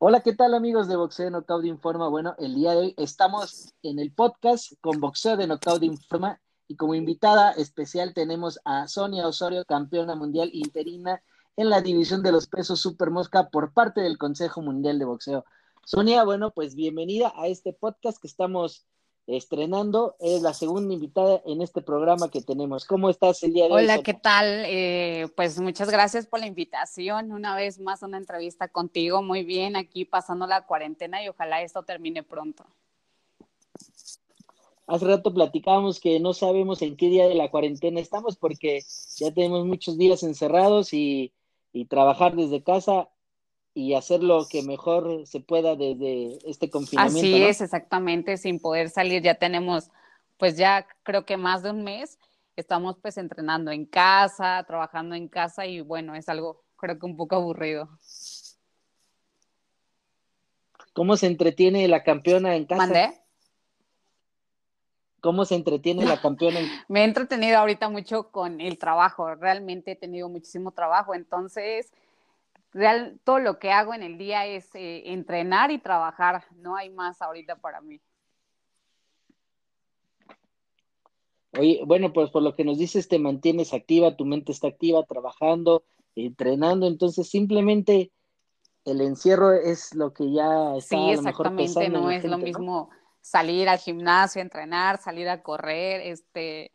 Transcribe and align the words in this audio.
Hola, 0.00 0.20
¿qué 0.20 0.32
tal 0.32 0.54
amigos 0.54 0.86
de 0.86 0.94
Boxeo 0.94 1.28
Knockout 1.28 1.64
Informa? 1.64 2.06
Bueno, 2.08 2.36
el 2.38 2.54
día 2.54 2.70
de 2.70 2.76
hoy 2.76 2.94
estamos 2.98 3.74
en 3.82 3.98
el 3.98 4.12
podcast 4.12 4.74
con 4.80 5.00
Boxeo 5.00 5.36
de 5.36 5.48
Knockout 5.48 5.82
Informa 5.82 6.40
y 6.68 6.76
como 6.76 6.94
invitada 6.94 7.50
especial 7.50 8.14
tenemos 8.14 8.60
a 8.64 8.86
Sonia 8.86 9.26
Osorio, 9.26 9.64
campeona 9.64 10.14
mundial 10.14 10.50
interina 10.52 11.20
en 11.56 11.68
la 11.68 11.80
división 11.80 12.22
de 12.22 12.30
los 12.30 12.46
pesos 12.46 12.78
super 12.80 13.10
mosca 13.10 13.50
por 13.50 13.72
parte 13.72 14.00
del 14.00 14.18
Consejo 14.18 14.62
Mundial 14.62 15.00
de 15.00 15.04
Boxeo. 15.04 15.44
Sonia, 15.84 16.22
bueno, 16.22 16.52
pues 16.52 16.76
bienvenida 16.76 17.32
a 17.34 17.48
este 17.48 17.72
podcast 17.72 18.20
que 18.20 18.28
estamos 18.28 18.86
estrenando. 19.28 20.16
Es 20.18 20.42
la 20.42 20.54
segunda 20.54 20.94
invitada 20.94 21.42
en 21.44 21.60
este 21.60 21.82
programa 21.82 22.30
que 22.30 22.40
tenemos. 22.40 22.86
¿Cómo 22.86 23.10
estás 23.10 23.42
el 23.42 23.52
día 23.52 23.66
de 23.66 23.72
hoy? 23.72 23.84
Hola, 23.84 24.02
¿qué 24.02 24.14
tal? 24.14 24.64
Eh, 24.66 25.28
pues 25.36 25.60
muchas 25.60 25.90
gracias 25.90 26.26
por 26.26 26.40
la 26.40 26.46
invitación. 26.46 27.32
Una 27.32 27.54
vez 27.54 27.78
más 27.78 28.02
una 28.02 28.16
entrevista 28.16 28.68
contigo. 28.68 29.22
Muy 29.22 29.44
bien, 29.44 29.76
aquí 29.76 30.06
pasando 30.06 30.46
la 30.46 30.64
cuarentena 30.66 31.22
y 31.22 31.28
ojalá 31.28 31.62
esto 31.62 31.82
termine 31.82 32.22
pronto. 32.22 32.64
Hace 34.86 35.04
rato 35.04 35.34
platicábamos 35.34 36.00
que 36.00 36.18
no 36.18 36.32
sabemos 36.32 36.80
en 36.80 36.96
qué 36.96 37.08
día 37.08 37.28
de 37.28 37.34
la 37.34 37.50
cuarentena 37.50 38.00
estamos 38.00 38.36
porque 38.36 38.80
ya 39.16 39.30
tenemos 39.32 39.66
muchos 39.66 39.98
días 39.98 40.22
encerrados 40.22 40.94
y, 40.94 41.34
y 41.74 41.84
trabajar 41.84 42.34
desde 42.34 42.62
casa 42.62 43.10
y 43.78 43.94
hacer 43.94 44.24
lo 44.24 44.48
que 44.48 44.64
mejor 44.64 45.24
se 45.24 45.38
pueda 45.38 45.76
desde 45.76 46.38
este 46.50 46.68
confinamiento. 46.68 47.20
Así 47.20 47.44
es, 47.44 47.60
exactamente, 47.60 48.36
sin 48.36 48.58
poder 48.58 48.90
salir. 48.90 49.22
Ya 49.22 49.36
tenemos, 49.36 49.92
pues 50.36 50.56
ya 50.56 50.84
creo 51.04 51.24
que 51.24 51.36
más 51.36 51.62
de 51.62 51.70
un 51.70 51.84
mes, 51.84 52.18
estamos 52.56 52.96
pues 53.00 53.16
entrenando 53.18 53.70
en 53.70 53.86
casa, 53.86 54.64
trabajando 54.66 55.14
en 55.14 55.28
casa 55.28 55.64
y 55.64 55.80
bueno, 55.80 56.16
es 56.16 56.28
algo 56.28 56.64
creo 56.76 56.98
que 56.98 57.06
un 57.06 57.16
poco 57.16 57.36
aburrido. 57.36 57.88
¿Cómo 60.92 61.16
se 61.16 61.28
entretiene 61.28 61.86
la 61.86 62.02
campeona 62.02 62.56
en 62.56 62.64
casa? 62.64 62.82
¿Mandé? 62.82 63.12
¿Cómo 65.20 65.44
se 65.44 65.54
entretiene 65.54 66.04
la 66.04 66.20
campeona? 66.20 66.58
En... 66.58 66.68
Me 66.88 67.02
he 67.02 67.04
entretenido 67.04 67.58
ahorita 67.58 67.88
mucho 67.90 68.32
con 68.32 68.60
el 68.60 68.76
trabajo, 68.76 69.36
realmente 69.36 69.92
he 69.92 69.96
tenido 69.96 70.28
muchísimo 70.28 70.72
trabajo, 70.72 71.14
entonces 71.14 71.92
real, 72.72 73.18
todo 73.24 73.38
lo 73.38 73.58
que 73.58 73.70
hago 73.70 73.94
en 73.94 74.02
el 74.02 74.18
día 74.18 74.46
es 74.46 74.74
eh, 74.74 75.12
entrenar 75.12 75.70
y 75.70 75.78
trabajar, 75.78 76.44
no 76.56 76.76
hay 76.76 76.90
más 76.90 77.22
ahorita 77.22 77.56
para 77.56 77.80
mí. 77.80 78.00
Oye, 81.58 81.80
bueno, 81.86 82.12
pues 82.12 82.30
por 82.30 82.42
lo 82.42 82.54
que 82.54 82.64
nos 82.64 82.78
dices, 82.78 83.08
te 83.08 83.18
mantienes 83.18 83.72
activa, 83.72 84.16
tu 84.16 84.24
mente 84.24 84.52
está 84.52 84.68
activa, 84.68 85.04
trabajando, 85.04 85.82
entrenando, 86.14 86.86
entonces 86.86 87.28
simplemente 87.28 88.12
el 88.84 89.00
encierro 89.00 89.52
es 89.52 89.94
lo 89.94 90.12
que 90.12 90.30
ya 90.30 90.76
está 90.76 90.96
sí, 90.96 91.10
exactamente, 91.10 91.88
no 91.88 92.10
es 92.10 92.24
lo 92.24 92.38
mismo 92.38 92.90
salir 93.20 93.68
al 93.68 93.78
gimnasio, 93.78 94.40
entrenar, 94.40 94.98
salir 94.98 95.28
a 95.28 95.42
correr, 95.42 96.00
este, 96.02 96.72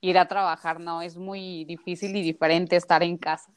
ir 0.00 0.18
a 0.18 0.28
trabajar, 0.28 0.80
no, 0.80 1.02
es 1.02 1.16
muy 1.16 1.64
difícil 1.64 2.14
y 2.16 2.22
diferente 2.22 2.76
estar 2.76 3.02
en 3.02 3.18
casa. 3.18 3.52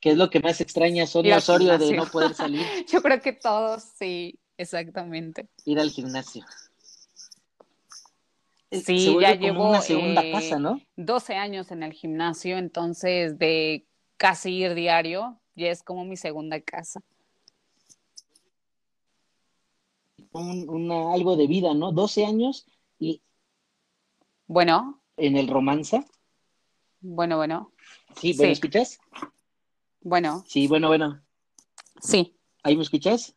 ¿Qué 0.00 0.10
es 0.10 0.16
lo 0.16 0.30
que 0.30 0.40
más 0.40 0.60
extraña 0.60 1.06
Sonia 1.06 1.38
Osorio 1.38 1.76
de 1.76 1.92
no 1.92 2.06
poder 2.06 2.34
salir? 2.34 2.62
Yo 2.92 3.02
creo 3.02 3.20
que 3.20 3.32
todos, 3.32 3.82
sí, 3.82 4.38
exactamente. 4.56 5.48
Ir 5.64 5.80
al 5.80 5.90
gimnasio. 5.90 6.44
Sí, 8.70 9.16
ya 9.20 9.34
llevo 9.34 9.70
una 9.70 9.80
segunda 9.80 10.22
casa, 10.30 10.58
¿no? 10.58 10.80
12 10.96 11.34
años 11.34 11.70
en 11.70 11.82
el 11.82 11.92
gimnasio, 11.92 12.58
entonces 12.58 13.38
de 13.38 13.86
casi 14.18 14.52
ir 14.52 14.74
diario, 14.74 15.40
ya 15.54 15.70
es 15.70 15.82
como 15.82 16.04
mi 16.04 16.16
segunda 16.16 16.60
casa. 16.60 17.00
Un, 20.32 20.92
algo 20.92 21.36
de 21.36 21.46
vida, 21.46 21.72
¿no? 21.74 21.92
12 21.92 22.26
años 22.26 22.66
y... 22.98 23.22
Bueno. 24.46 25.02
En 25.16 25.36
el 25.36 25.48
romanza. 25.48 26.04
Bueno, 27.00 27.36
bueno. 27.38 27.72
Sí, 28.16 28.34
¿me 28.38 28.52
escuchas? 28.52 28.98
Bueno. 30.08 30.42
Sí, 30.46 30.66
bueno, 30.66 30.88
bueno. 30.88 31.20
Sí. 32.00 32.34
¿Ahí 32.62 32.76
me 32.76 32.82
escuchas? 32.82 33.36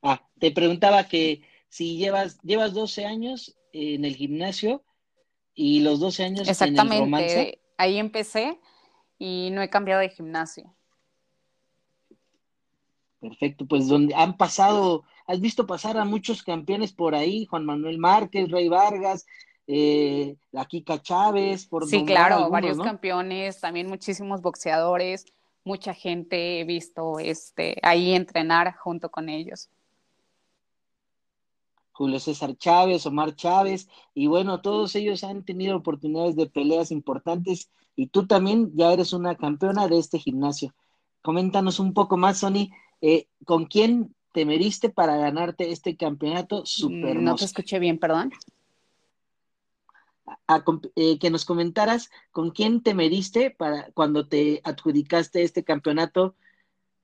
Ah, 0.00 0.24
te 0.38 0.52
preguntaba 0.52 1.08
que 1.08 1.42
si 1.68 1.96
llevas, 1.96 2.40
llevas 2.42 2.72
12 2.72 3.06
años 3.06 3.58
en 3.72 4.04
el 4.04 4.14
gimnasio 4.14 4.84
y 5.52 5.80
los 5.80 5.98
12 5.98 6.24
años 6.24 6.48
Exactamente. 6.48 6.96
en 6.96 7.02
el 7.02 7.06
romance. 7.06 7.60
Ahí 7.76 7.98
empecé 7.98 8.60
y 9.18 9.50
no 9.50 9.62
he 9.62 9.68
cambiado 9.68 10.00
de 10.00 10.10
gimnasio. 10.10 10.76
Perfecto, 13.18 13.66
pues 13.66 13.88
donde 13.88 14.14
han 14.14 14.36
pasado, 14.36 15.02
has 15.26 15.40
visto 15.40 15.66
pasar 15.66 15.96
a 15.96 16.04
muchos 16.04 16.44
campeones 16.44 16.92
por 16.92 17.16
ahí, 17.16 17.46
Juan 17.46 17.64
Manuel 17.64 17.98
Márquez, 17.98 18.48
Rey 18.48 18.68
Vargas, 18.68 19.26
eh, 19.66 20.36
la 20.50 20.64
Kika 20.64 21.00
Chávez, 21.00 21.66
por 21.66 21.86
Sí, 21.86 22.04
claro, 22.04 22.50
varios 22.50 22.78
campeones, 22.78 23.60
también 23.60 23.88
muchísimos 23.88 24.42
boxeadores, 24.42 25.26
mucha 25.64 25.94
gente 25.94 26.60
he 26.60 26.64
visto 26.64 27.18
este, 27.18 27.76
ahí 27.82 28.12
entrenar 28.14 28.74
junto 28.76 29.10
con 29.10 29.28
ellos. 29.28 29.68
Julio 31.92 32.18
César 32.18 32.56
Chávez, 32.56 33.06
Omar 33.06 33.36
Chávez, 33.36 33.88
y 34.14 34.26
bueno, 34.26 34.60
todos 34.60 34.94
ellos 34.96 35.22
han 35.24 35.44
tenido 35.44 35.76
oportunidades 35.76 36.36
de 36.36 36.46
peleas 36.46 36.90
importantes 36.90 37.70
y 37.94 38.06
tú 38.06 38.26
también 38.26 38.72
ya 38.74 38.92
eres 38.92 39.12
una 39.12 39.36
campeona 39.36 39.86
de 39.88 39.98
este 39.98 40.18
gimnasio. 40.18 40.74
Coméntanos 41.20 41.78
un 41.78 41.92
poco 41.92 42.16
más, 42.16 42.38
Sony, 42.38 42.70
eh, 43.00 43.28
¿con 43.44 43.66
quién 43.66 44.14
te 44.32 44.46
meriste 44.46 44.88
para 44.88 45.16
ganarte 45.16 45.70
este 45.70 45.96
campeonato 45.96 46.64
super 46.64 47.16
No 47.16 47.36
te 47.36 47.44
escuché 47.44 47.78
bien, 47.78 47.98
perdón. 47.98 48.32
Eh, 50.96 51.18
que 51.18 51.30
nos 51.30 51.44
comentaras 51.44 52.10
con 52.30 52.50
quién 52.50 52.82
te 52.82 52.94
mediste 52.94 53.50
para 53.50 53.90
cuando 53.92 54.28
te 54.28 54.60
adjudicaste 54.64 55.42
este 55.42 55.64
campeonato 55.64 56.36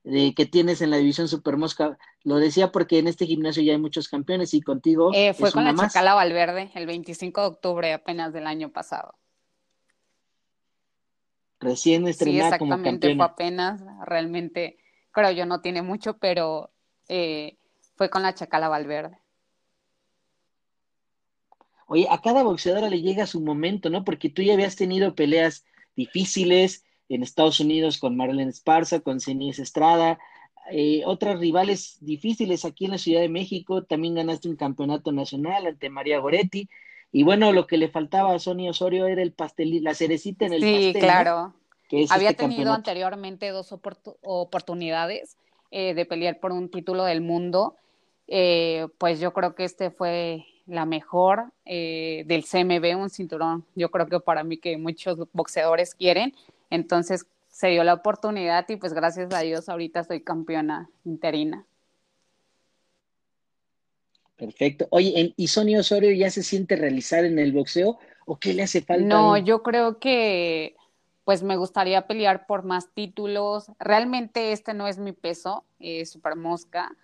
de, 0.03 0.33
que 0.33 0.45
tienes 0.45 0.81
en 0.81 0.89
la 0.89 0.97
división 0.97 1.27
Super 1.27 1.57
Mosca. 1.57 1.97
Lo 2.23 2.37
decía 2.37 2.71
porque 2.71 2.99
en 2.99 3.07
este 3.07 3.25
gimnasio 3.25 3.61
ya 3.61 3.73
hay 3.73 3.79
muchos 3.79 4.07
campeones 4.07 4.53
y 4.53 4.61
contigo. 4.61 5.11
Eh, 5.13 5.33
fue 5.33 5.51
con 5.51 5.65
la 5.65 5.75
Chacala 5.75 6.13
Valverde 6.13 6.71
el 6.75 6.85
25 6.85 7.41
de 7.41 7.47
octubre 7.47 7.93
apenas 7.93 8.33
del 8.33 8.47
año 8.47 8.69
pasado. 8.69 9.15
Recién 11.59 12.07
estrenada 12.07 12.51
sí, 12.51 12.53
exactamente, 12.55 13.15
fue 13.15 13.25
apenas, 13.25 13.83
realmente, 14.05 14.77
creo 15.11 15.31
yo 15.31 15.45
no 15.45 15.59
tiene 15.59 15.81
mucho, 15.81 16.17
pero 16.17 16.71
eh, 17.09 17.57
fue 17.95 18.09
con 18.09 18.21
la 18.21 18.33
Chacala 18.33 18.69
Valverde. 18.69 19.18
Oye, 21.91 22.05
a 22.09 22.21
cada 22.21 22.43
boxeadora 22.43 22.87
le 22.87 23.01
llega 23.01 23.25
su 23.25 23.41
momento, 23.41 23.89
¿no? 23.89 24.03
Porque 24.03 24.29
tú 24.29 24.43
ya 24.43 24.53
habías 24.53 24.75
tenido 24.75 25.15
peleas 25.15 25.65
difíciles 25.95 26.85
en 27.09 27.23
Estados 27.23 27.59
Unidos 27.59 27.97
con 27.97 28.15
Marlene 28.15 28.51
Esparza, 28.51 28.99
con 28.99 29.19
Ceniz 29.19 29.57
Estrada, 29.57 30.19
eh, 30.71 31.01
otras 31.07 31.39
rivales 31.39 31.97
difíciles 32.01 32.63
aquí 32.63 32.85
en 32.85 32.91
la 32.91 32.99
Ciudad 32.99 33.21
de 33.21 33.29
México, 33.29 33.83
también 33.85 34.13
ganaste 34.13 34.47
un 34.47 34.55
campeonato 34.55 35.11
nacional 35.11 35.65
ante 35.65 35.89
María 35.89 36.19
Goretti, 36.19 36.69
y 37.11 37.23
bueno, 37.23 37.51
lo 37.53 37.65
que 37.65 37.77
le 37.77 37.89
faltaba 37.89 38.35
a 38.35 38.39
Sonia 38.39 38.69
Osorio 38.69 39.07
era 39.07 39.23
el 39.23 39.31
pastel, 39.31 39.83
la 39.83 39.95
cerecita 39.95 40.45
en 40.45 40.53
el 40.53 40.61
pastel. 40.61 40.93
Sí, 40.93 40.99
claro. 40.99 41.55
Que 41.89 42.05
Había 42.11 42.29
este 42.29 42.43
tenido 42.43 42.71
anteriormente 42.71 43.49
dos 43.49 43.73
oportunidades 44.21 45.37
eh, 45.71 45.95
de 45.95 46.05
pelear 46.05 46.39
por 46.39 46.51
un 46.51 46.69
título 46.69 47.03
del 47.05 47.21
mundo, 47.21 47.77
eh, 48.27 48.85
pues 48.99 49.19
yo 49.19 49.33
creo 49.33 49.55
que 49.55 49.63
este 49.63 49.89
fue 49.89 50.45
la 50.69 50.85
mejor 50.85 51.51
eh, 51.65 52.23
del 52.27 52.45
CMB, 52.45 52.97
un 52.97 53.09
cinturón, 53.09 53.65
yo 53.75 53.89
creo 53.89 54.07
que 54.07 54.19
para 54.19 54.43
mí 54.43 54.57
que 54.57 54.77
muchos 54.77 55.17
boxeadores 55.33 55.95
quieren, 55.95 56.33
entonces 56.69 57.25
se 57.49 57.67
dio 57.67 57.83
la 57.83 57.95
oportunidad 57.95 58.67
y 58.69 58.77
pues 58.77 58.93
gracias 58.93 59.33
a 59.33 59.39
Dios 59.41 59.67
ahorita 59.67 60.03
soy 60.03 60.21
campeona 60.21 60.89
interina. 61.03 61.65
Perfecto. 64.37 64.87
Oye, 64.91 65.33
¿y 65.35 65.47
Sonia 65.47 65.81
Osorio 65.81 66.11
ya 66.11 66.29
se 66.29 66.43
siente 66.43 66.77
realizar 66.77 67.25
en 67.25 67.39
el 67.39 67.51
boxeo 67.51 67.99
o 68.25 68.37
qué 68.37 68.53
le 68.53 68.63
hace 68.63 68.81
falta? 68.81 69.03
No, 69.03 69.37
yo 69.37 69.63
creo 69.63 69.99
que 69.99 70.77
pues 71.25 71.43
me 71.43 71.57
gustaría 71.57 72.07
pelear 72.07 72.47
por 72.47 72.63
más 72.63 72.89
títulos. 72.93 73.71
Realmente 73.79 74.53
este 74.53 74.73
no 74.73 74.87
es 74.87 74.97
mi 74.97 75.11
peso, 75.11 75.65
eh, 75.79 76.05
Super 76.05 76.35
Mosca. 76.35 76.95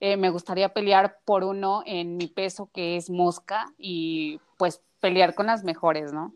Eh, 0.00 0.16
me 0.16 0.30
gustaría 0.30 0.74
pelear 0.74 1.20
por 1.24 1.44
uno 1.44 1.82
en 1.86 2.16
mi 2.16 2.26
peso 2.28 2.70
que 2.72 2.96
es 2.96 3.08
mosca 3.10 3.66
y 3.78 4.40
pues 4.58 4.82
pelear 5.00 5.34
con 5.34 5.46
las 5.46 5.64
mejores, 5.64 6.12
¿no? 6.12 6.34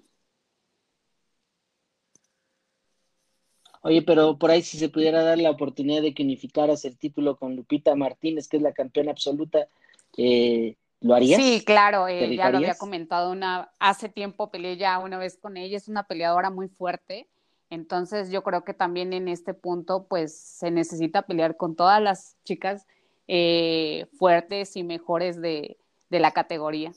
Oye, 3.83 4.03
pero 4.03 4.39
por 4.39 4.51
ahí 4.51 4.63
si 4.63 4.79
se 4.79 4.89
pudiera 4.91 5.23
dar 5.23 5.39
la 5.39 5.51
oportunidad 5.51 6.03
de 6.03 6.13
que 6.13 6.23
unificaras 6.23 6.85
el 6.85 6.99
título 6.99 7.37
con 7.37 7.57
Lupita 7.57 7.95
Martínez, 7.95 8.47
que 8.49 8.59
es 8.59 8.63
la 8.63 8.73
campeona 8.73 9.11
absoluta, 9.11 9.69
eh, 10.17 10.77
¿lo 11.01 11.15
harías? 11.15 11.39
Sí, 11.43 11.63
claro, 11.65 12.07
eh, 12.07 12.37
ya 12.37 12.51
lo 12.51 12.59
había 12.59 12.75
comentado 12.77 13.33
una, 13.33 13.73
hace 13.79 14.11
tiempo 14.11 14.51
peleé 14.51 14.77
ya 14.77 14.99
una 14.99 15.17
vez 15.19 15.39
con 15.39 15.57
ella, 15.57 15.77
es 15.79 15.89
una 15.89 16.07
peleadora 16.07 16.51
muy 16.51 16.69
fuerte 16.69 17.29
Entonces 17.71 18.31
yo 18.31 18.43
creo 18.43 18.65
que 18.65 18.75
también 18.75 19.13
en 19.15 19.29
este 19.29 19.55
punto 19.55 20.07
pues 20.09 20.39
se 20.39 20.71
necesita 20.71 21.23
pelear 21.23 21.57
con 21.57 21.75
todas 21.75 22.03
las 22.03 22.37
chicas 22.45 22.87
eh, 23.33 24.07
fuertes 24.19 24.77
y 24.77 24.83
mejores 24.83 25.41
de, 25.41 25.79
de 26.09 26.19
la 26.19 26.33
categoría. 26.33 26.93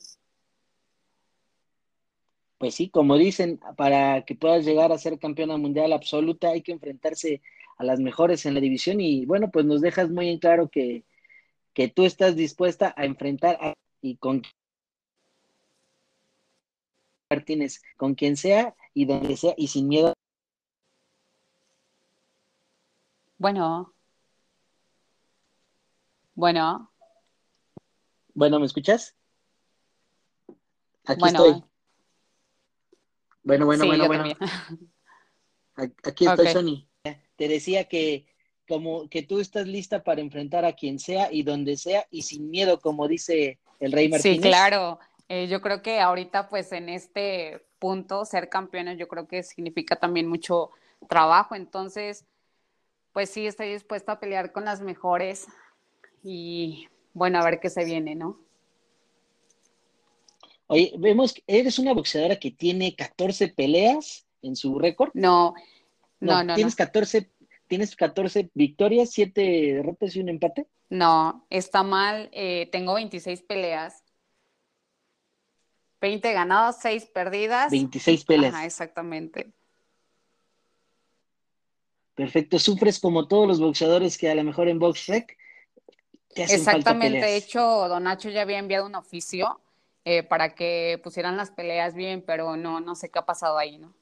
Pues 2.58 2.74
sí, 2.74 2.90
como 2.90 3.18
dicen, 3.18 3.60
para 3.78 4.26
que 4.26 4.34
puedas 4.34 4.66
llegar 4.66 4.92
a 4.92 4.98
ser 4.98 5.20
campeona 5.20 5.58
mundial 5.58 5.94
absoluta 5.94 6.50
hay 6.50 6.64
que 6.64 6.72
enfrentarse 6.72 7.44
a 7.78 7.84
las 7.84 8.00
mejores 8.00 8.48
en 8.48 8.56
la 8.56 8.62
división 8.62 9.00
y 9.00 9.28
bueno, 9.28 9.52
pues 9.52 9.66
nos 9.66 9.82
dejas 9.82 10.10
muy 10.10 10.30
en 10.30 10.40
claro 10.40 10.70
que, 10.70 11.04
que 11.76 11.88
tú 11.88 12.04
estás 12.04 12.36
dispuesta 12.36 12.96
a 12.98 13.06
enfrentar 13.06 13.60
a, 13.62 13.76
y 14.02 14.16
con 14.16 14.42
Martínez, 17.30 17.84
con 17.96 18.16
quien 18.16 18.38
sea 18.38 18.76
y 18.96 19.06
donde 19.06 19.38
sea 19.38 19.54
y 19.56 19.68
sin 19.68 19.88
miedo. 19.88 20.14
Bueno. 23.38 23.94
Bueno. 26.36 26.92
Bueno, 28.34 28.60
¿me 28.60 28.66
escuchas? 28.66 29.16
Aquí 31.06 31.26
estoy. 31.26 31.64
Bueno, 33.44 33.66
bueno, 33.66 33.86
bueno, 33.86 34.08
bueno. 34.08 34.24
Aquí 35.76 36.26
estoy, 36.26 36.48
Sony. 36.48 36.88
Te 37.36 37.48
decía 37.48 37.88
que 37.88 38.26
como 38.68 39.10
que 39.10 39.24
tú 39.24 39.40
estás 39.40 39.68
lista 39.68 40.04
para 40.04 40.22
enfrentar 40.22 40.66
a 40.66 40.74
quien 40.74 40.98
sea 40.98 41.32
y 41.32 41.44
donde 41.44 41.78
sea 41.78 42.06
y 42.10 42.22
sin 42.22 42.50
miedo, 42.50 42.80
como 42.80 43.08
dice 43.08 43.60
el 43.80 43.92
Rey 43.92 44.10
Martínez. 44.10 44.38
Sí, 44.38 44.42
claro. 44.42 45.00
Eh, 45.28 45.48
yo 45.48 45.62
creo 45.62 45.82
que 45.82 46.00
ahorita, 46.00 46.50
pues 46.50 46.72
en 46.72 46.90
este 46.90 47.66
punto, 47.80 48.24
ser 48.24 48.50
campeones, 48.50 48.98
yo 48.98 49.08
creo 49.08 49.28
que 49.28 49.44
significa 49.44 49.98
también 49.98 50.28
mucho 50.28 50.72
trabajo. 51.10 51.56
Entonces, 51.56 52.26
pues 53.12 53.30
sí, 53.30 53.46
estoy 53.46 53.74
dispuesta 53.74 54.14
a 54.14 54.20
pelear 54.20 54.52
con 54.54 54.64
las 54.64 54.82
mejores 54.82 55.48
y 56.24 56.88
bueno, 57.14 57.40
a 57.40 57.44
ver 57.44 57.60
qué 57.60 57.70
se 57.70 57.86
viene, 57.86 58.16
¿no? 58.16 58.40
Oye, 60.68 60.94
vemos 60.98 61.34
que 61.34 61.44
eres 61.46 61.78
una 61.78 61.94
boxeadora 61.94 62.38
que 62.38 62.52
tiene 62.52 62.96
14 62.96 63.50
peleas 63.50 64.26
en 64.42 64.56
su 64.56 64.80
récord. 64.80 65.12
No, 65.14 65.54
no, 66.20 66.44
no. 66.44 66.56
¿Tienes 66.56 66.76
14 66.76 67.30
tienes 67.68 67.96
14 67.96 68.52
victorias, 68.54 69.10
7 69.12 69.42
derrotas 69.42 70.16
y 70.16 70.20
un 70.20 70.30
empate? 70.30 70.68
No, 70.90 71.46
está 71.50 71.82
mal. 71.82 72.30
Eh, 72.32 72.70
tengo 72.72 72.94
26 72.94 73.42
peleas. 73.42 74.04
20 76.00 76.34
ganados, 76.34 76.76
6 76.82 77.06
perdidas. 77.06 77.72
26 77.72 78.26
peleas. 78.26 78.54
Ajá, 78.54 78.66
exactamente. 78.66 79.52
Perfecto. 82.14 82.60
Sufres 82.60 83.00
como 83.00 83.28
todos 83.28 83.48
los 83.48 83.60
boxeadores 83.60 84.18
que 84.18 84.30
a 84.30 84.36
lo 84.36 84.44
mejor 84.44 84.68
en 84.68 84.78
BoxRec 84.78 85.36
hacen 86.42 86.58
Exactamente. 86.58 87.20
de 87.20 87.36
hecho, 87.36 87.88
Don 87.88 88.04
Nacho 88.04 88.30
ya 88.30 88.42
había 88.42 88.58
enviado 88.58 88.88
un 88.88 88.96
oficio 88.96 89.60
eh, 90.06 90.24
para 90.24 90.56
que 90.56 91.00
pusieran 91.04 91.38
las 91.38 91.52
peleas 91.52 91.94
bien, 91.94 92.24
pero 92.26 92.58
no, 92.58 92.80
no 92.80 92.96
sé 92.96 93.12
qué 93.12 93.20
ha 93.20 93.26
pasado 93.26 93.58
ahí, 93.60 93.78
¿no? 93.78 93.94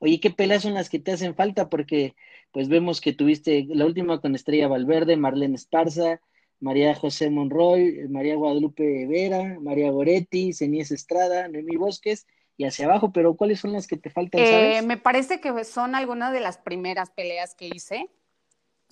Oye, 0.00 0.18
¿qué 0.18 0.30
peleas 0.30 0.62
son 0.62 0.74
las 0.74 0.90
que 0.90 0.98
te 0.98 1.12
hacen 1.12 1.34
falta? 1.34 1.70
Porque 1.70 2.14
pues 2.50 2.68
vemos 2.68 3.00
que 3.00 3.12
tuviste 3.12 3.66
la 3.68 3.86
última 3.86 4.20
con 4.20 4.34
Estrella 4.34 4.68
Valverde, 4.68 5.16
Marlene 5.16 5.54
Esparza, 5.54 6.20
María 6.60 6.94
José 6.94 7.30
Monroy, 7.30 8.06
María 8.08 8.36
Guadalupe 8.36 9.06
Vera, 9.06 9.58
María 9.60 9.90
Goretti, 9.90 10.52
Cenies 10.52 10.90
Estrada, 10.90 11.48
Noemí 11.48 11.76
Bosques 11.76 12.26
y 12.56 12.64
hacia 12.64 12.86
abajo, 12.86 13.12
pero 13.12 13.34
¿cuáles 13.34 13.60
son 13.60 13.72
las 13.72 13.86
que 13.86 13.96
te 13.96 14.10
faltan? 14.10 14.40
Eh, 14.40 14.82
me 14.82 14.96
parece 14.96 15.40
que 15.40 15.64
son 15.64 15.94
algunas 15.94 16.32
de 16.32 16.40
las 16.40 16.58
primeras 16.58 17.10
peleas 17.10 17.54
que 17.54 17.68
hice. 17.68 18.08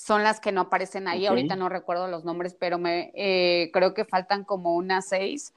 Son 0.03 0.25
las 0.25 0.41
que 0.41 0.51
no 0.51 0.63
aparecen 0.63 1.07
ahí. 1.07 1.27
Ahorita 1.27 1.55
no 1.55 1.69
recuerdo 1.69 2.09
los 2.09 2.25
nombres, 2.25 2.57
pero 2.59 2.77
me 2.77 3.13
eh, 3.15 3.71
creo 3.73 3.95
que 3.95 4.05
faltan 4.05 4.43
como 4.43 4.75
unas 4.75 5.07
seis 5.07 5.55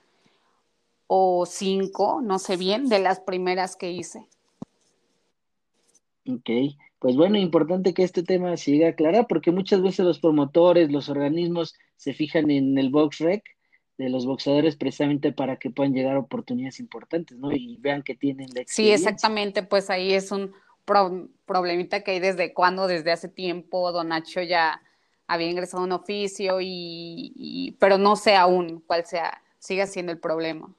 o 1.07 1.47
cinco, 1.47 2.21
no 2.21 2.38
sé 2.38 2.56
bien, 2.56 2.88
de 2.88 3.00
las 3.00 3.19
primeras 3.19 3.75
que 3.75 3.89
hice. 3.89 4.27
Ok, 6.30 6.77
pues 7.00 7.15
bueno, 7.15 7.39
importante 7.39 7.95
que 7.95 8.03
este 8.03 8.21
tema 8.21 8.56
se 8.56 8.74
llegue 8.74 8.86
a 8.86 8.89
aclarar 8.89 9.25
porque 9.25 9.51
muchas 9.51 9.81
veces 9.81 10.06
los 10.06 10.19
promotores, 10.19 10.91
los 10.91 11.09
organismos 11.09 11.74
se 11.95 12.13
fijan 12.13 12.51
en 12.51 12.77
el 12.77 12.91
box 12.91 13.18
rec 13.18 13.44
de 13.98 14.09
los 14.09 14.27
boxeadores 14.27 14.75
precisamente 14.75 15.31
para 15.31 15.57
que 15.57 15.71
puedan 15.71 15.94
llegar 15.94 16.18
a 16.18 16.19
oportunidades 16.19 16.80
importantes, 16.80 17.36
¿no? 17.36 17.51
Y 17.51 17.77
vean 17.77 18.03
que 18.03 18.13
tienen 18.13 18.50
la 18.53 18.62
Sí, 18.68 18.91
exactamente, 18.91 19.63
pues 19.63 19.89
ahí 19.89 20.13
es 20.13 20.31
un 20.31 20.53
problemita 20.86 22.02
que 22.02 22.12
hay 22.12 22.20
desde 22.20 22.54
cuando, 22.54 22.88
desde 22.88 23.12
hace 23.12 23.28
tiempo, 23.28 23.92
Don 23.92 24.10
Nacho 24.10 24.42
ya 24.42 24.82
había 25.28 25.50
ingresado 25.50 25.84
un 25.84 25.92
oficio 25.92 26.60
y 26.62 27.76
pero 27.80 27.98
no 27.98 28.16
sé 28.16 28.36
aún 28.36 28.84
cuál 28.86 29.06
sea, 29.06 29.42
sigue 29.60 29.88
siendo 29.88 30.12
el 30.12 30.20
problema. 30.20 30.74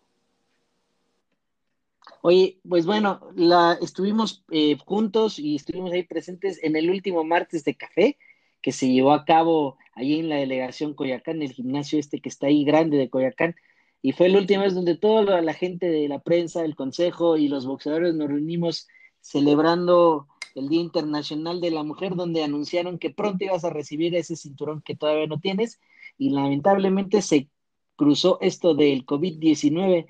Oye, 2.22 2.58
pues 2.68 2.86
bueno, 2.86 3.20
la, 3.36 3.78
estuvimos 3.80 4.44
eh, 4.50 4.76
juntos 4.84 5.38
y 5.38 5.54
estuvimos 5.54 5.92
ahí 5.92 6.02
presentes 6.02 6.58
en 6.62 6.74
el 6.74 6.90
último 6.90 7.22
martes 7.22 7.62
de 7.64 7.76
café 7.76 8.18
que 8.62 8.72
se 8.72 8.88
llevó 8.88 9.12
a 9.12 9.24
cabo 9.24 9.78
ahí 9.94 10.18
en 10.18 10.28
la 10.28 10.34
delegación 10.34 10.94
Coyacán, 10.94 11.40
el 11.40 11.52
gimnasio 11.52 12.00
este 12.00 12.20
que 12.20 12.28
está 12.28 12.48
ahí 12.48 12.64
grande 12.64 12.96
de 12.96 13.10
Coyacán. 13.10 13.54
Y 14.02 14.10
fue 14.10 14.28
la 14.28 14.38
última 14.38 14.64
vez 14.64 14.74
donde 14.74 14.96
toda 14.96 15.40
la 15.40 15.54
gente 15.54 15.88
de 15.88 16.08
la 16.08 16.18
prensa, 16.18 16.64
el 16.64 16.74
consejo 16.74 17.36
y 17.36 17.46
los 17.46 17.64
boxeadores 17.64 18.14
nos 18.14 18.28
reunimos 18.28 18.88
celebrando 19.28 20.28
el 20.54 20.68
Día 20.68 20.80
Internacional 20.80 21.60
de 21.60 21.70
la 21.70 21.82
Mujer, 21.82 22.14
donde 22.14 22.42
anunciaron 22.42 22.98
que 22.98 23.10
pronto 23.10 23.44
ibas 23.44 23.64
a 23.64 23.70
recibir 23.70 24.14
ese 24.14 24.36
cinturón 24.36 24.82
que 24.82 24.96
todavía 24.96 25.26
no 25.26 25.38
tienes. 25.38 25.80
Y 26.16 26.30
lamentablemente 26.30 27.20
se 27.22 27.48
cruzó 27.96 28.38
esto 28.40 28.74
del 28.74 29.04
COVID-19 29.04 30.06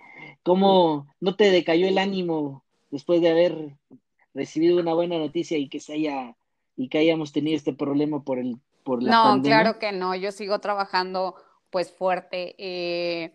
¿Cómo 0.47 1.09
no 1.19 1.35
te 1.35 1.51
decayó 1.51 1.89
el 1.89 1.99
ánimo 1.99 2.63
después 2.93 3.21
de 3.21 3.31
haber 3.31 3.77
recibido 4.33 4.79
una 4.79 4.95
buena 4.95 5.19
noticia 5.19 5.59
y 5.59 5.69
que 5.69 5.81
se 5.81 5.95
haya 5.95 6.37
y 6.77 6.89
que 6.89 6.99
hayamos 6.99 7.33
tenido 7.33 7.57
este 7.57 7.73
problema 7.73 8.23
por 8.23 8.39
el 8.39 8.61
por 8.85 9.03
la 9.03 9.11
no, 9.11 9.43
claro 9.43 9.81
que 9.81 9.91
no. 9.91 10.15
Yo 10.15 10.31
sigo 10.31 10.61
trabajando 10.61 11.35
pues 11.71 11.91
fuerte. 11.91 12.55
Eh, 12.59 13.33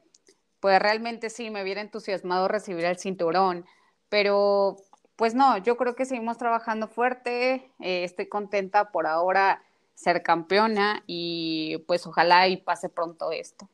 pues 0.61 0.79
realmente 0.79 1.29
sí 1.29 1.49
me 1.49 1.61
hubiera 1.61 1.81
entusiasmado 1.81 2.47
recibir 2.47 2.85
el 2.85 2.97
cinturón, 2.97 3.65
pero 4.07 4.77
pues 5.21 5.35
no, 5.35 5.59
yo 5.59 5.77
creo 5.77 5.93
que 5.93 6.05
seguimos 6.05 6.39
trabajando 6.39 6.87
fuerte. 6.87 7.69
Eh, 7.79 8.03
estoy 8.03 8.25
contenta 8.25 8.91
por 8.91 9.05
ahora 9.05 9.61
ser 9.93 10.23
campeona 10.23 11.03
y 11.05 11.77
pues 11.85 12.07
ojalá 12.07 12.47
y 12.47 12.57
pase 12.57 12.89
pronto 12.89 13.31
esto. 13.31 13.69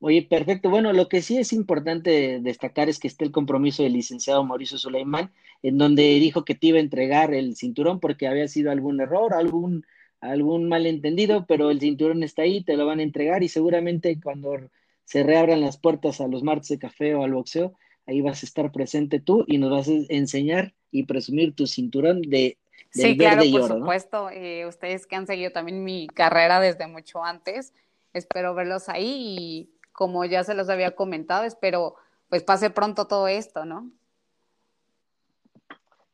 Oye, 0.00 0.26
perfecto. 0.28 0.70
Bueno, 0.70 0.92
lo 0.92 1.08
que 1.08 1.22
sí 1.22 1.38
es 1.38 1.52
importante 1.52 2.40
destacar 2.40 2.88
es 2.88 2.98
que 2.98 3.06
está 3.06 3.24
el 3.24 3.30
compromiso 3.30 3.84
del 3.84 3.92
licenciado 3.92 4.42
Mauricio 4.42 4.76
Suleimán, 4.76 5.30
en 5.62 5.78
donde 5.78 6.02
dijo 6.02 6.44
que 6.44 6.56
te 6.56 6.66
iba 6.66 6.78
a 6.78 6.80
entregar 6.80 7.32
el 7.32 7.54
cinturón 7.54 8.00
porque 8.00 8.26
había 8.26 8.48
sido 8.48 8.72
algún 8.72 9.00
error, 9.00 9.34
algún, 9.34 9.86
algún 10.20 10.68
malentendido, 10.68 11.46
pero 11.46 11.70
el 11.70 11.78
cinturón 11.78 12.24
está 12.24 12.42
ahí, 12.42 12.64
te 12.64 12.76
lo 12.76 12.86
van 12.86 12.98
a 12.98 13.04
entregar 13.04 13.44
y 13.44 13.48
seguramente 13.48 14.18
cuando 14.20 14.56
se 15.04 15.22
reabran 15.22 15.60
las 15.60 15.76
puertas 15.78 16.20
a 16.20 16.26
los 16.26 16.42
martes 16.42 16.70
de 16.70 16.80
café 16.80 17.14
o 17.14 17.22
al 17.22 17.34
boxeo, 17.34 17.76
ahí 18.06 18.20
vas 18.20 18.42
a 18.42 18.46
estar 18.46 18.72
presente 18.72 19.20
tú 19.20 19.44
y 19.46 19.58
nos 19.58 19.70
vas 19.70 19.88
a 19.88 19.92
enseñar 20.08 20.74
y 20.90 21.04
presumir 21.04 21.54
tu 21.54 21.66
cinturón 21.66 22.22
de 22.22 22.58
sí, 22.90 23.16
claro, 23.16 23.42
por 23.50 23.68
supuesto. 23.68 24.30
Eh, 24.30 24.66
ustedes 24.66 25.06
que 25.06 25.16
han 25.16 25.26
seguido 25.26 25.52
también 25.52 25.84
mi 25.84 26.06
carrera 26.08 26.60
desde 26.60 26.86
mucho 26.86 27.24
antes, 27.24 27.72
espero 28.12 28.54
verlos 28.54 28.88
ahí 28.88 29.36
y 29.38 29.70
como 29.92 30.24
ya 30.24 30.44
se 30.44 30.54
los 30.54 30.68
había 30.68 30.94
comentado, 30.94 31.44
espero 31.44 31.96
pues 32.28 32.42
pase 32.42 32.70
pronto 32.70 33.06
todo 33.06 33.28
esto, 33.28 33.64
¿no? 33.64 33.90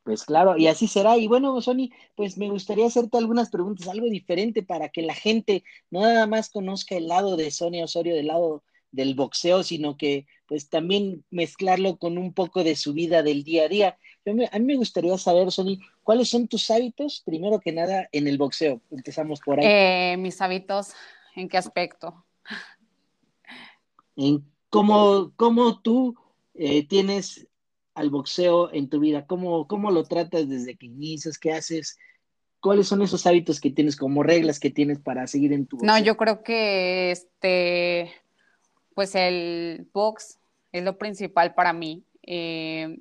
Pues 0.03 0.25
claro, 0.25 0.57
y 0.57 0.69
así 0.69 0.89
será. 0.89 1.19
Y 1.19 1.29
bueno, 1.29 1.61
Sony, 1.61 1.91
pues 2.17 2.39
me 2.39 2.49
gustaría 2.49 2.87
hacerte 2.87 3.19
algunas 3.19 3.51
preguntas, 3.51 3.87
algo 3.89 4.07
diferente 4.07 4.63
para 4.63 4.89
que 4.89 5.03
la 5.03 5.15
gente 5.15 5.65
no 5.91 6.01
nada 6.01 6.27
más 6.27 6.49
conozca 6.49 6.97
el 6.97 7.09
lado 7.09 7.37
de 7.37 7.51
Sonia 7.51 7.85
Osorio, 7.85 8.15
del 8.15 8.29
lado 8.29 8.63
del 8.91 9.15
boxeo, 9.15 9.63
sino 9.63 9.97
que 9.97 10.27
pues 10.47 10.69
también 10.69 11.25
mezclarlo 11.31 11.99
con 11.99 12.17
un 12.17 12.33
poco 12.33 12.65
de 12.65 12.75
su 12.75 12.95
vida 12.95 13.23
del 13.23 13.45
día 13.45 13.65
a 13.65 13.69
día. 13.69 13.99
a 14.25 14.59
mí 14.59 14.65
me 14.65 14.77
gustaría 14.77 15.17
saber, 15.19 15.53
Sony, 15.53 15.79
¿cuáles 16.03 16.29
son 16.31 16.49
tus 16.49 16.71
hábitos, 16.71 17.23
primero 17.25 17.61
que 17.61 17.73
nada, 17.73 18.09
en 18.13 18.27
el 18.29 18.39
boxeo? 18.39 18.81
Empezamos 18.91 19.41
por 19.41 19.61
ahí. 19.61 19.67
Eh, 19.67 20.17
mis 20.19 20.41
hábitos, 20.41 20.93
¿en 21.37 21.49
qué 21.49 21.59
aspecto? 21.59 22.25
en 24.17 24.45
cómo, 24.69 25.33
cómo 25.37 25.81
tú 25.81 26.17
eh, 26.55 26.87
tienes 26.87 27.47
al 27.95 28.11
boxeo 28.11 28.73
en 28.73 28.89
tu 28.89 29.01
vida, 29.01 29.27
cómo, 29.27 29.67
cómo 29.67 29.91
lo 29.91 30.05
tratas 30.05 30.49
desde 30.49 30.77
que 30.77 30.87
inicias, 30.87 31.39
qué 31.39 31.53
haces, 31.53 31.99
cuáles 32.61 32.89
son 32.89 33.03
esos 33.03 33.27
hábitos 33.27 33.61
que 33.61 33.71
tienes 33.71 33.97
como 33.97 34.23
reglas 34.23 34.61
que 34.61 34.71
tienes 34.71 34.99
para 34.99 35.27
seguir 35.27 35.53
en 35.53 35.67
tu 35.67 35.77
boxeo? 35.77 35.93
No, 35.93 36.05
yo 36.05 36.17
creo 36.17 36.43
que 36.43 37.11
este, 37.11 38.13
pues 38.99 39.15
el 39.15 39.87
box 39.93 40.41
es 40.73 40.83
lo 40.83 40.99
principal 40.99 41.55
para 41.55 41.73
mí. 41.73 42.03
Eh, 42.25 42.99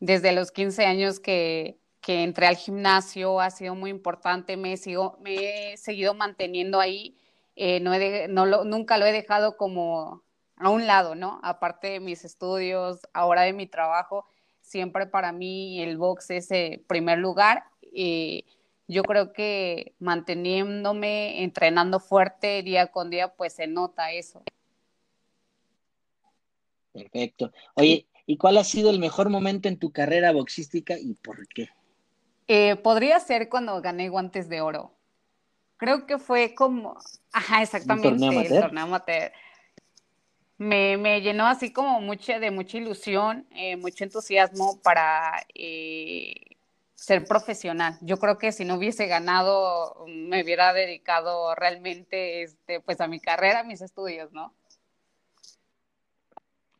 desde 0.00 0.32
los 0.32 0.50
15 0.50 0.86
años 0.86 1.20
que, 1.20 1.76
entré 2.06 2.46
al 2.46 2.56
gimnasio 2.56 3.38
ha 3.38 3.50
sido 3.50 3.74
muy 3.74 3.90
importante, 3.90 4.56
me, 4.56 4.78
sigo, 4.78 5.18
me 5.20 5.74
he 5.74 5.76
seguido 5.76 6.14
manteniendo 6.14 6.80
ahí, 6.80 7.18
eh, 7.54 7.80
no, 7.80 7.92
he 7.92 8.28
no 8.28 8.46
lo, 8.46 8.64
nunca 8.64 8.96
lo 8.96 9.04
he 9.04 9.12
dejado 9.12 9.58
como 9.58 10.22
a 10.56 10.70
un 10.70 10.86
lado, 10.86 11.14
¿no? 11.14 11.38
Aparte 11.42 11.88
de 11.88 12.00
mis 12.00 12.24
estudios, 12.24 13.00
ahora 13.12 13.42
de 13.42 13.52
mi 13.52 13.66
trabajo, 13.66 14.24
siempre 14.62 15.06
para 15.06 15.32
mí 15.32 15.82
el 15.82 15.98
box 15.98 16.30
es 16.30 16.50
el 16.50 16.80
primer 16.80 17.18
lugar. 17.18 17.64
y 17.82 18.46
yo 18.88 19.02
creo 19.02 19.34
que 19.34 19.94
manteniéndome, 19.98 21.42
entrenando 21.42 22.00
fuerte 22.00 22.62
día 22.62 22.86
con 22.86 23.10
día, 23.10 23.34
pues 23.34 23.52
se 23.52 23.66
nota 23.66 24.12
eso. 24.12 24.42
Perfecto. 26.96 27.52
Oye, 27.74 28.06
¿y 28.26 28.36
cuál 28.36 28.58
ha 28.58 28.64
sido 28.64 28.90
el 28.90 28.98
mejor 28.98 29.28
momento 29.28 29.68
en 29.68 29.78
tu 29.78 29.92
carrera 29.92 30.32
boxística 30.32 30.98
y 30.98 31.14
por 31.14 31.46
qué? 31.48 31.68
Eh, 32.48 32.76
podría 32.76 33.18
ser 33.20 33.48
cuando 33.48 33.80
gané 33.82 34.08
guantes 34.08 34.48
de 34.48 34.60
oro. 34.60 34.92
Creo 35.76 36.06
que 36.06 36.18
fue 36.18 36.54
como, 36.54 36.96
ajá, 37.32 37.62
exactamente, 37.62 38.08
¿Un 38.08 38.20
torneo 38.20 38.40
el 38.40 38.48
torneo 38.48 38.84
amateur. 38.84 39.32
Me, 40.58 40.96
me, 40.96 41.20
llenó 41.20 41.46
así 41.46 41.70
como 41.70 42.00
mucha, 42.00 42.38
de 42.38 42.50
mucha 42.50 42.78
ilusión, 42.78 43.46
eh, 43.50 43.76
mucho 43.76 44.04
entusiasmo 44.04 44.80
para 44.80 45.44
eh, 45.54 46.56
ser 46.94 47.26
profesional. 47.26 47.98
Yo 48.00 48.16
creo 48.18 48.38
que 48.38 48.52
si 48.52 48.64
no 48.64 48.76
hubiese 48.76 49.06
ganado, 49.06 50.06
me 50.08 50.42
hubiera 50.42 50.72
dedicado 50.72 51.54
realmente 51.54 52.42
este, 52.42 52.80
pues 52.80 53.02
a 53.02 53.06
mi 53.06 53.20
carrera, 53.20 53.60
a 53.60 53.64
mis 53.64 53.82
estudios, 53.82 54.32
¿no? 54.32 54.54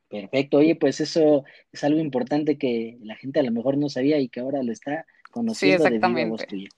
Perfecto, 0.09 0.59
oye, 0.59 0.77
pues 0.77 1.01
eso 1.01 1.45
es 1.73 1.83
algo 1.83 1.99
importante 1.99 2.59
que 2.59 2.97
la 3.03 3.17
gente 3.17 3.41
a 3.41 3.43
lo 3.43 3.51
mejor 3.51 3.77
no 3.77 3.89
sabía 3.89 4.19
y 4.19 4.29
que 4.29 4.41
ahora 4.41 4.63
lo 4.63 4.73
está 4.73 5.05
conociendo 5.33 5.85
sí, 5.85 5.95
exactamente. 5.95 6.47
de 6.47 6.69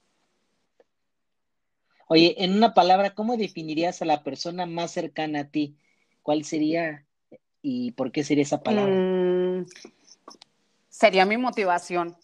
Oye, 2.08 2.35
en 2.38 2.54
una 2.54 2.73
palabra, 2.73 3.14
¿cómo 3.14 3.37
definirías 3.37 4.00
a 4.00 4.06
la 4.06 4.25
persona 4.25 4.64
más 4.64 4.92
cercana 4.92 5.40
a 5.40 5.44
ti? 5.50 5.76
¿Cuál 6.23 6.44
sería 6.44 7.04
y 7.61 7.92
por 7.92 8.12
qué 8.12 8.25
sería 8.25 8.42
esa 8.42 8.62
palabra? 8.62 8.94
Mm, 8.94 9.66
sería 10.88 11.26
mi 11.26 11.37
motivación. 11.37 12.16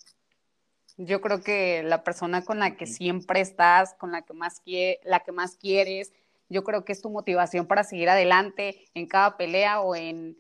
Yo 0.96 1.20
creo 1.20 1.42
que 1.42 1.82
la 1.82 2.02
persona 2.02 2.44
con 2.44 2.60
la 2.60 2.76
que 2.76 2.86
siempre 2.86 3.40
estás, 3.40 3.94
con 3.94 4.10
la 4.10 4.22
que 4.22 4.32
más 4.32 4.62
la 5.04 5.20
que 5.20 5.32
más 5.32 5.56
quieres, 5.56 6.14
yo 6.48 6.64
creo 6.64 6.84
que 6.84 6.92
es 6.92 7.02
tu 7.02 7.10
motivación 7.10 7.66
para 7.66 7.84
seguir 7.84 8.08
adelante 8.08 8.86
en 8.94 9.06
cada 9.06 9.36
pelea 9.36 9.80
o 9.80 9.94
en 9.94 10.38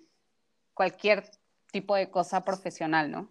cualquier 0.74 1.24
tipo 1.72 1.96
de 1.96 2.10
cosa 2.10 2.44
profesional, 2.44 3.10
¿no? 3.10 3.28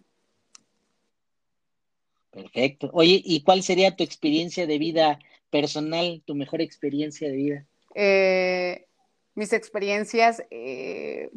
Perfecto. 2.30 2.90
Oye, 2.92 3.22
¿y 3.24 3.42
cuál 3.42 3.62
sería 3.62 3.94
tu 3.94 4.02
experiencia 4.02 4.66
de 4.66 4.78
vida 4.78 5.20
personal, 5.50 6.20
tu 6.26 6.34
mejor 6.34 6.60
experiencia 6.60 7.28
de 7.28 7.36
vida? 7.36 7.66
Eh, 7.94 8.86
mis 9.36 9.52
experiencias 9.52 10.42
eh, 10.50 11.30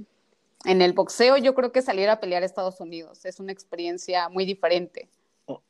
en 0.66 0.82
el 0.82 0.94
boxeo, 0.94 1.38
yo 1.38 1.54
creo 1.54 1.72
que 1.72 1.84
salir 1.84 2.10
a 2.10 2.20
pelear 2.20 2.42
a 2.42 2.48
Estados 2.48 2.80
Unidos 2.82 3.26
es 3.26 3.40
una 3.40 3.52
experiencia 3.52 4.28
muy 4.30 4.46
diferente. 4.46 5.08
Oh. 5.46 5.62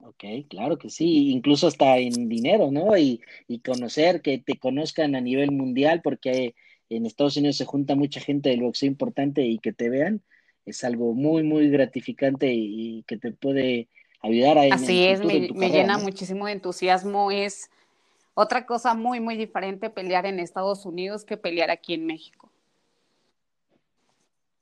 Ok, 0.00 0.24
claro 0.48 0.76
que 0.76 0.90
sí, 0.90 1.30
incluso 1.30 1.68
hasta 1.68 1.98
en 1.98 2.28
dinero, 2.28 2.72
¿no? 2.72 2.98
Y, 2.98 3.20
y 3.46 3.60
conocer, 3.60 4.22
que 4.22 4.38
te 4.38 4.58
conozcan 4.58 5.14
a 5.14 5.20
nivel 5.20 5.52
mundial, 5.52 6.00
porque 6.02 6.56
en 6.96 7.06
Estados 7.06 7.36
Unidos 7.36 7.56
se 7.56 7.64
junta 7.64 7.94
mucha 7.94 8.20
gente 8.20 8.50
del 8.50 8.62
boxeo 8.62 8.86
importante 8.86 9.42
y 9.42 9.58
que 9.58 9.72
te 9.72 9.88
vean, 9.88 10.22
es 10.66 10.84
algo 10.84 11.14
muy, 11.14 11.42
muy 11.42 11.68
gratificante 11.70 12.52
y, 12.52 13.04
que 13.06 13.16
te 13.16 13.32
puede 13.32 13.88
ayudar 14.20 14.58
a... 14.58 14.62
Así 14.74 15.04
es, 15.04 15.24
me, 15.24 15.48
llena 15.48 15.98
muchísimo 15.98 16.46
de 16.46 16.52
entusiasmo, 16.52 17.30
es 17.30 17.70
otra 18.34 18.66
cosa 18.66 18.94
muy, 18.94 19.20
muy 19.20 19.36
diferente 19.36 19.90
pelear 19.90 20.26
en 20.26 20.38
Estados 20.38 20.86
Unidos 20.86 21.24
que 21.24 21.36
pelear 21.36 21.70
aquí 21.70 21.94
en 21.94 22.06
México. 22.06 22.50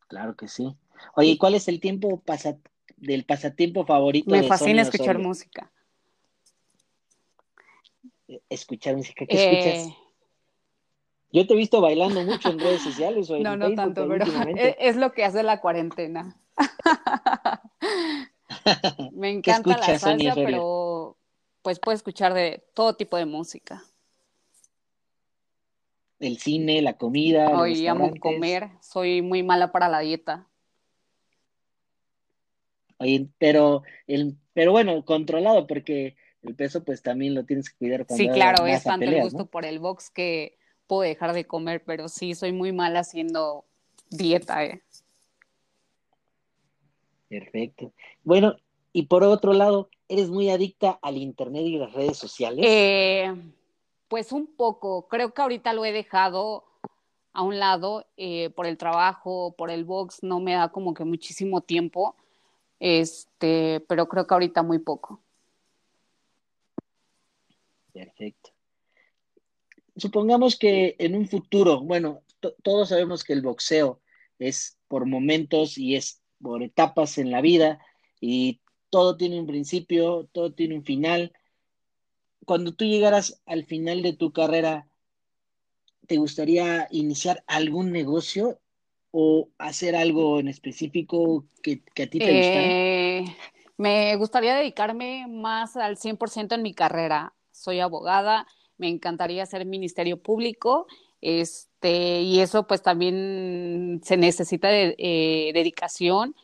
Claro 0.08 0.34
que 0.34 0.48
sí. 0.48 0.74
Oye, 1.14 1.38
¿cuál 1.38 1.54
es 1.54 1.68
el 1.68 1.80
tiempo 1.80 2.22
del 2.96 3.24
pasatiempo 3.24 3.84
favorito? 3.86 4.30
Me 4.30 4.42
fascina 4.42 4.82
escuchar 4.82 5.18
música. 5.18 5.70
Escuchar 8.48 8.96
música, 8.96 9.26
¿qué 9.26 9.36
escuchas? 9.36 10.09
Yo 11.32 11.46
te 11.46 11.54
he 11.54 11.56
visto 11.56 11.80
bailando 11.80 12.22
mucho 12.22 12.50
en 12.50 12.58
redes 12.58 12.82
sociales. 12.82 13.30
O 13.30 13.38
no, 13.38 13.56
no 13.56 13.74
tanto, 13.74 14.06
pero 14.08 14.24
es, 14.56 14.96
lo 14.96 15.12
que 15.12 15.24
hace 15.24 15.42
la 15.42 15.60
cuarentena. 15.60 16.36
Me 19.12 19.30
encanta 19.30 19.78
la 19.78 19.98
salsa, 19.98 20.34
pero 20.34 21.16
pues 21.62 21.78
puedo 21.78 21.94
escuchar 21.94 22.34
de 22.34 22.64
todo 22.74 22.96
tipo 22.96 23.16
de 23.16 23.26
música. 23.26 23.84
El 26.18 26.38
cine, 26.38 26.82
la 26.82 26.94
comida. 26.94 27.58
Hoy 27.58 27.86
amo 27.86 28.12
comer, 28.18 28.70
soy 28.80 29.22
muy 29.22 29.42
mala 29.42 29.72
para 29.72 29.88
la 29.88 30.00
dieta. 30.00 30.48
Oye, 32.98 33.28
pero, 33.38 33.82
el, 34.06 34.36
pero 34.52 34.72
bueno, 34.72 35.02
controlado, 35.06 35.66
porque 35.66 36.16
el 36.42 36.54
peso 36.54 36.84
pues 36.84 37.02
también 37.02 37.34
lo 37.34 37.44
tienes 37.44 37.70
que 37.70 37.78
cuidar. 37.78 38.04
sí, 38.10 38.28
claro, 38.28 38.66
es 38.66 38.82
tanto 38.82 39.06
el 39.06 39.22
gusto 39.22 39.46
por 39.46 39.64
el 39.64 39.78
box 39.78 40.10
que 40.10 40.59
puedo 40.90 41.02
dejar 41.02 41.32
de 41.34 41.46
comer, 41.46 41.84
pero 41.84 42.08
sí 42.08 42.34
soy 42.34 42.50
muy 42.50 42.72
mal 42.72 42.96
haciendo 42.96 43.64
dieta. 44.10 44.64
Eh. 44.64 44.82
Perfecto. 47.28 47.92
Bueno, 48.24 48.56
y 48.92 49.02
por 49.06 49.22
otro 49.22 49.52
lado, 49.52 49.88
¿eres 50.08 50.30
muy 50.30 50.50
adicta 50.50 50.98
al 51.00 51.16
Internet 51.16 51.62
y 51.62 51.78
las 51.78 51.92
redes 51.92 52.18
sociales? 52.18 52.66
Eh, 52.68 53.32
pues 54.08 54.32
un 54.32 54.48
poco. 54.48 55.06
Creo 55.06 55.32
que 55.32 55.40
ahorita 55.40 55.74
lo 55.74 55.84
he 55.84 55.92
dejado 55.92 56.64
a 57.34 57.42
un 57.42 57.60
lado 57.60 58.04
eh, 58.16 58.50
por 58.50 58.66
el 58.66 58.76
trabajo, 58.76 59.54
por 59.56 59.70
el 59.70 59.84
box, 59.84 60.24
no 60.24 60.40
me 60.40 60.54
da 60.54 60.72
como 60.72 60.92
que 60.92 61.04
muchísimo 61.04 61.60
tiempo, 61.60 62.16
este, 62.80 63.78
pero 63.88 64.08
creo 64.08 64.26
que 64.26 64.34
ahorita 64.34 64.64
muy 64.64 64.80
poco. 64.80 65.20
Perfecto 67.92 68.50
supongamos 70.00 70.56
que 70.56 70.96
en 70.98 71.14
un 71.14 71.28
futuro, 71.28 71.80
bueno, 71.80 72.22
todos 72.62 72.88
sabemos 72.88 73.22
que 73.22 73.34
el 73.34 73.42
boxeo 73.42 74.00
es 74.38 74.78
por 74.88 75.06
momentos 75.06 75.78
y 75.78 75.96
es 75.96 76.22
por 76.42 76.62
etapas 76.62 77.18
en 77.18 77.30
la 77.30 77.40
vida 77.40 77.78
y 78.20 78.60
todo 78.88 79.16
tiene 79.16 79.38
un 79.38 79.46
principio, 79.46 80.28
todo 80.32 80.52
tiene 80.52 80.74
un 80.74 80.84
final. 80.84 81.32
Cuando 82.44 82.72
tú 82.72 82.84
llegaras 82.84 83.40
al 83.46 83.64
final 83.64 84.02
de 84.02 84.14
tu 84.14 84.32
carrera, 84.32 84.88
¿te 86.06 86.16
gustaría 86.16 86.88
iniciar 86.90 87.44
algún 87.46 87.92
negocio 87.92 88.58
o 89.12 89.50
hacer 89.58 89.94
algo 89.94 90.40
en 90.40 90.48
específico 90.48 91.44
que, 91.62 91.82
a 92.02 92.06
ti 92.06 92.18
te 92.18 92.36
gustara? 92.36 92.66
Eh, 92.68 93.24
me 93.76 94.16
gustaría 94.16 94.54
dedicarme 94.54 95.26
más 95.28 95.76
al 95.76 95.96
100% 95.96 96.54
en 96.54 96.62
mi 96.62 96.74
carrera. 96.74 97.34
Soy 97.52 97.80
abogada 97.80 98.46
me 98.80 98.88
encantaría 98.88 99.42
hacer 99.42 99.66
ministerio 99.66 100.16
público, 100.16 100.86
este, 101.20 102.22
y 102.22 102.40
eso 102.40 102.66
pues 102.66 102.82
también 102.82 104.00
se 104.02 104.16
necesita 104.16 104.68
de 104.68 104.96
eh, 104.98 105.50
dedicación 105.52 106.34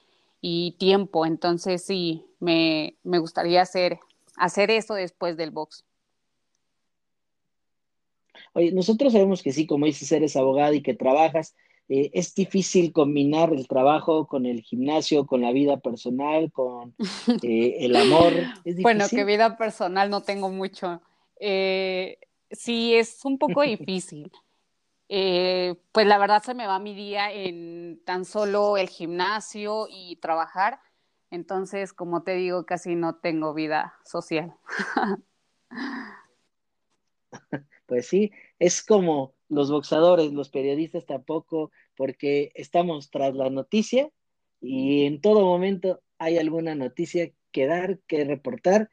y 0.43 0.73
tiempo, 0.73 1.25
entonces 1.25 1.83
sí, 1.83 2.27
me, 2.39 2.95
gustaría 3.05 3.63
hacer, 3.63 3.99
hacer 4.37 4.71
eso 4.71 4.95
después 4.95 5.39
del 5.39 5.51
box. 5.51 5.83
Oye, 8.53 8.71
nosotros 8.73 9.15
sabemos 9.15 9.43
que 9.43 9.53
sí, 9.53 9.67
como 9.67 9.87
dices, 9.87 10.13
eres 10.13 10.37
abogada 10.37 10.75
y 10.75 10.83
que 10.83 10.95
trabajas. 10.95 11.55
Eh, 11.89 12.11
es 12.15 12.35
difícil 12.35 12.93
combinar 12.93 13.53
el 13.53 13.67
trabajo 13.67 14.27
con 14.27 14.45
el 14.45 14.61
gimnasio, 14.61 15.25
con 15.25 15.41
la 15.41 15.53
vida 15.53 15.79
personal, 15.79 16.53
con 16.53 16.95
eh, 17.43 17.77
el 17.81 17.97
amor. 17.97 18.33
bueno, 18.83 19.07
que 19.09 19.25
vida 19.25 19.57
personal 19.57 20.11
no 20.11 20.23
tengo 20.23 20.51
mucho. 20.51 21.01
Eh, 21.41 22.19
sí, 22.51 22.95
es 22.95 23.25
un 23.25 23.39
poco 23.39 23.63
difícil. 23.63 24.31
Eh, 25.09 25.77
pues 25.93 26.05
la 26.05 26.19
verdad 26.19 26.43
se 26.43 26.53
me 26.53 26.67
va 26.67 26.81
mi 26.81 26.93
día 26.93 27.33
en 27.33 28.03
tan 28.05 28.25
solo 28.25 28.77
el 28.77 28.89
gimnasio 28.89 29.87
y 29.89 30.17
trabajar. 30.17 30.81
Entonces, 31.31 31.93
como 31.93 32.25
te 32.25 32.35
digo, 32.35 32.67
casi 32.67 32.97
no 32.97 33.15
tengo 33.15 33.55
vida 33.55 33.95
social. 34.05 34.55
Pues 37.87 38.09
sí, 38.09 38.33
es 38.59 38.83
como 38.83 39.35
los 39.49 39.71
boxadores, 39.71 40.33
los 40.33 40.49
periodistas 40.49 41.07
tampoco, 41.07 41.71
porque 41.97 42.51
estamos 42.55 43.11
tras 43.11 43.35
la 43.35 43.49
noticia 43.49 44.11
y 44.61 45.05
en 45.05 45.21
todo 45.21 45.43
momento 45.43 46.03
hay 46.19 46.39
alguna 46.39 46.75
noticia 46.75 47.31
que 47.53 47.67
dar, 47.67 48.01
que 48.09 48.25
reportar 48.25 48.91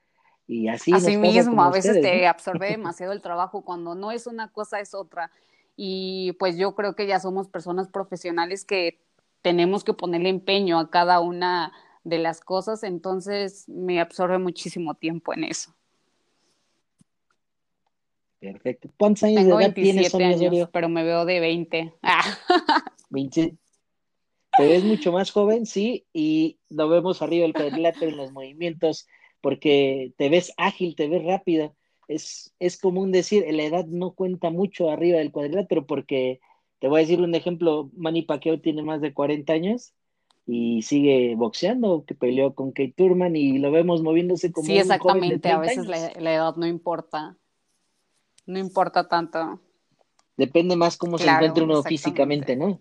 y 0.48 0.68
así. 0.68 0.92
Así 0.94 1.18
mismo, 1.18 1.64
a 1.64 1.72
veces 1.72 2.02
te 2.02 2.28
absorbe 2.28 2.68
demasiado 2.72 3.14
el 3.14 3.22
trabajo, 3.22 3.64
cuando 3.64 3.96
no 3.96 4.12
es 4.12 4.28
una 4.28 4.50
cosa 4.52 4.80
es 4.80 4.94
otra. 4.94 5.32
Y 5.76 6.34
pues 6.34 6.58
yo 6.58 6.76
creo 6.76 6.96
que 6.96 7.08
ya 7.08 7.20
somos 7.20 7.48
personas 7.48 7.88
profesionales 7.88 8.64
que 8.66 9.00
tenemos 9.42 9.84
que 9.84 9.94
ponerle 9.94 10.30
empeño 10.30 10.80
a 10.80 10.90
cada 10.90 11.20
una 11.20 11.72
de 12.04 12.18
las 12.18 12.42
cosas, 12.42 12.84
entonces 12.84 13.68
me 13.70 14.00
absorbe 14.00 14.38
muchísimo 14.38 14.96
tiempo 14.96 15.34
en 15.34 15.46
eso. 15.46 15.74
Perfecto. 18.40 18.90
¿Cuántos 18.98 19.24
años 19.24 19.46
de 19.46 19.52
edad 19.52 19.74
tienes, 19.74 20.14
años, 20.16 20.70
Pero 20.74 20.90
me 20.90 21.04
veo 21.04 21.24
de 21.24 21.40
20. 21.40 21.94
20. 23.10 23.58
Te 24.58 24.68
ves 24.68 24.84
mucho 24.84 25.14
más 25.14 25.32
joven, 25.32 25.66
sí, 25.66 26.06
y 26.12 26.60
lo 26.70 26.90
vemos 26.90 27.22
arriba 27.22 27.44
del 27.44 27.54
cuadrilátero 27.54 28.12
en 28.12 28.18
los 28.18 28.32
movimientos, 28.32 29.08
porque 29.44 30.14
te 30.18 30.30
ves 30.30 30.54
ágil, 30.56 30.96
te 30.96 31.10
ves 31.10 31.22
rápida. 31.26 31.74
Es, 32.08 32.54
es 32.60 32.78
común 32.80 33.12
decir, 33.12 33.46
la 33.52 33.64
edad 33.64 33.86
no 33.86 34.12
cuenta 34.12 34.50
mucho 34.50 34.90
arriba 34.90 35.18
del 35.18 35.34
cuadrilátero, 35.34 35.86
porque 35.86 36.40
te 36.80 36.88
voy 36.88 37.00
a 37.00 37.02
decir 37.02 37.20
un 37.20 37.36
ejemplo, 37.36 37.92
Manny 37.94 38.22
Pacquiao 38.22 38.62
tiene 38.62 38.84
más 38.84 39.02
de 39.02 39.14
40 39.14 39.52
años 39.52 39.94
y 40.46 40.82
sigue 40.84 41.36
boxeando, 41.36 42.06
que 42.06 42.16
peleó 42.16 42.56
con 42.56 42.72
Kate 42.72 42.94
Turman 42.96 43.36
y 43.36 43.58
lo 43.58 43.70
vemos 43.70 44.02
moviéndose 44.02 44.54
como 44.54 44.66
Sí, 44.66 44.78
exactamente, 44.78 45.50
a 45.50 45.60
veces 45.60 45.88
la, 45.88 46.34
edad 46.34 46.56
no 46.56 46.66
importa, 46.66 47.36
no 48.46 48.60
importa 48.60 49.10
tanto. 49.10 49.60
Depende 50.38 50.78
más 50.78 50.96
cómo 50.96 51.18
se 51.18 51.28
encuentre 51.28 51.66
uno 51.66 51.84
físicamente, 51.84 52.56
¿no? 52.56 52.80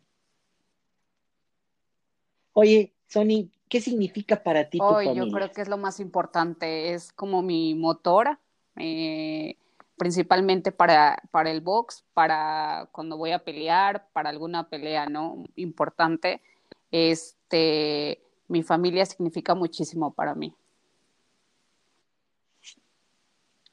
Oye, 2.52 2.94
Sony, 3.08 3.50
¿qué 3.72 3.80
significa 3.80 4.42
para 4.42 4.68
ti 4.68 4.76
tu 4.76 4.84
Hoy, 4.84 5.14
Yo 5.14 5.30
creo 5.30 5.50
que 5.50 5.62
es 5.62 5.68
lo 5.68 5.78
más 5.78 5.98
importante, 5.98 6.92
es 6.92 7.10
como 7.10 7.40
mi 7.40 7.74
motor, 7.74 8.38
eh, 8.76 9.56
principalmente 9.96 10.72
para, 10.72 11.22
para 11.30 11.50
el 11.50 11.62
box, 11.62 12.04
para 12.12 12.90
cuando 12.92 13.16
voy 13.16 13.30
a 13.30 13.38
pelear, 13.38 14.10
para 14.12 14.28
alguna 14.28 14.68
pelea, 14.68 15.06
¿no? 15.06 15.44
Importante. 15.56 16.42
Este, 16.90 18.20
mi 18.46 18.62
familia 18.62 19.06
significa 19.06 19.54
muchísimo 19.54 20.12
para 20.12 20.34
mí. 20.34 20.54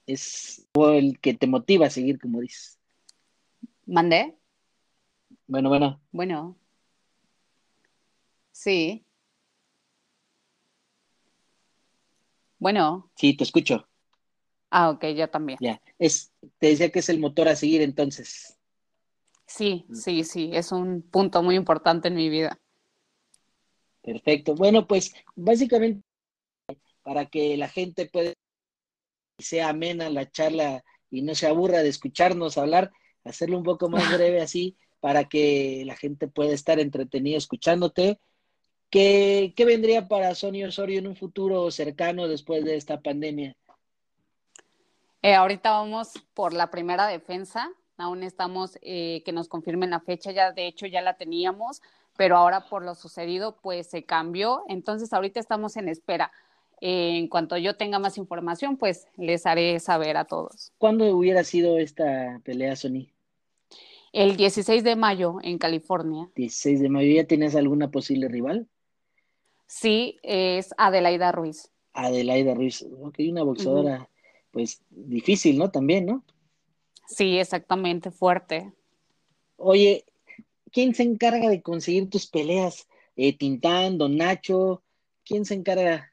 Es 0.08 0.66
el 0.76 1.20
que 1.20 1.34
te 1.34 1.46
motiva 1.46 1.88
a 1.88 1.90
seguir, 1.90 2.22
como 2.22 2.40
dices. 2.40 2.80
¿Mandé? 3.86 4.34
Bueno, 5.46 5.68
bueno. 5.68 6.00
Bueno. 6.14 6.56
Sí. 8.54 9.04
Bueno. 12.60 13.12
Sí, 13.16 13.36
te 13.36 13.44
escucho. 13.44 13.88
Ah, 14.70 14.90
ok, 14.92 15.06
yo 15.16 15.30
también. 15.30 15.58
Ya, 15.62 15.82
es, 15.98 16.32
te 16.60 16.68
decía 16.68 16.92
que 16.92 17.00
es 17.00 17.10
el 17.10 17.20
motor 17.20 17.48
a 17.48 17.56
seguir 17.56 17.82
entonces. 17.82 18.58
Sí, 19.48 19.86
mm. 19.90 19.96
sí, 19.96 20.24
sí, 20.24 20.50
es 20.54 20.72
un 20.72 21.02
punto 21.02 21.42
muy 21.42 21.56
importante 21.56 22.10
en 22.10 22.16
mi 22.16 22.30
vida. 22.30 22.60
Perfecto. 24.02 24.56
Bueno, 24.56 24.88
pues 24.88 25.14
básicamente 25.36 26.04
para 27.02 27.26
que 27.26 27.58
la 27.58 27.68
gente 27.68 28.06
pueda 28.06 28.34
sea 29.40 29.70
amena 29.70 30.10
la 30.10 30.30
charla 30.30 30.84
y 31.10 31.22
no 31.22 31.34
se 31.34 31.48
aburra 31.48 31.82
de 31.82 31.90
escucharnos 31.90 32.58
hablar, 32.58 32.92
hacerlo 33.24 33.58
un 33.58 33.64
poco 33.64 33.90
más 33.90 34.04
breve 34.18 34.42
así 34.42 34.78
para 35.00 35.26
que 35.26 35.84
la 35.86 35.96
gente 35.96 36.28
pueda 36.28 36.54
estar 36.54 36.80
entretenida 36.80 37.38
escuchándote. 37.38 38.20
¿Qué, 38.90 39.54
¿Qué 39.56 39.66
vendría 39.66 40.08
para 40.08 40.34
Sony 40.34 40.64
Osorio 40.68 41.00
en 41.00 41.08
un 41.08 41.16
futuro 41.16 41.70
cercano 41.70 42.28
después 42.28 42.66
de 42.66 42.76
esta 42.76 43.02
pandemia? 43.02 43.56
Eh, 45.22 45.36
ahorita 45.36 45.72
vamos 45.72 46.14
por 46.34 46.54
la 46.54 46.72
primera 46.72 47.06
defensa, 47.06 47.70
aún 47.98 48.24
estamos 48.24 48.80
eh, 48.82 49.22
que 49.26 49.34
nos 49.34 49.50
confirmen 49.50 49.90
la 49.90 50.00
fecha, 50.00 50.32
ya 50.32 50.54
de 50.54 50.66
hecho 50.66 50.88
ya 50.88 51.02
la 51.02 51.18
teníamos, 51.18 51.82
pero 52.18 52.38
ahora 52.38 52.70
por 52.70 52.84
lo 52.84 52.96
sucedido 52.96 53.58
pues 53.62 53.88
se 53.88 54.06
cambió, 54.06 54.64
entonces 54.70 55.12
ahorita 55.12 55.40
estamos 55.40 55.76
en 55.78 55.90
espera. 55.90 56.32
Eh, 56.82 57.18
en 57.18 57.28
cuanto 57.28 57.58
yo 57.58 57.76
tenga 57.76 58.00
más 58.00 58.18
información, 58.18 58.78
pues 58.78 59.08
les 59.18 59.46
haré 59.46 59.80
saber 59.82 60.16
a 60.16 60.24
todos. 60.24 60.72
¿Cuándo 60.78 61.06
hubiera 61.14 61.44
sido 61.44 61.78
esta 61.78 62.40
pelea, 62.46 62.78
Sony? 62.78 63.10
El 64.14 64.38
16 64.38 64.84
de 64.86 64.96
mayo 64.96 65.36
en 65.44 65.58
California. 65.58 66.30
16 66.36 66.80
de 66.80 66.90
mayo, 66.90 67.14
¿ya 67.14 67.26
tienes 67.26 67.56
alguna 67.58 67.92
posible 67.92 68.30
rival? 68.30 68.68
Sí, 69.70 70.20
es 70.24 70.74
Adelaida 70.80 71.32
Ruiz. 71.32 71.72
Adelaida 71.94 72.56
Ruiz, 72.56 72.84
ok, 73.02 73.20
una 73.30 73.44
boxeadora 73.44 74.10
pues 74.50 74.82
difícil, 74.90 75.60
¿no? 75.60 75.70
También, 75.70 76.08
¿no? 76.08 76.24
Sí, 77.08 77.38
exactamente, 77.38 78.10
fuerte. 78.10 78.74
Oye, 79.58 80.06
¿quién 80.72 80.96
se 80.96 81.04
encarga 81.04 81.50
de 81.50 81.62
conseguir 81.62 82.10
tus 82.10 82.26
peleas? 82.26 82.88
Eh, 83.16 83.38
Tintán, 83.38 84.00
Don 84.00 84.18
Nacho, 84.18 84.82
¿quién 85.24 85.46
se 85.46 85.54
encarga? 85.54 86.12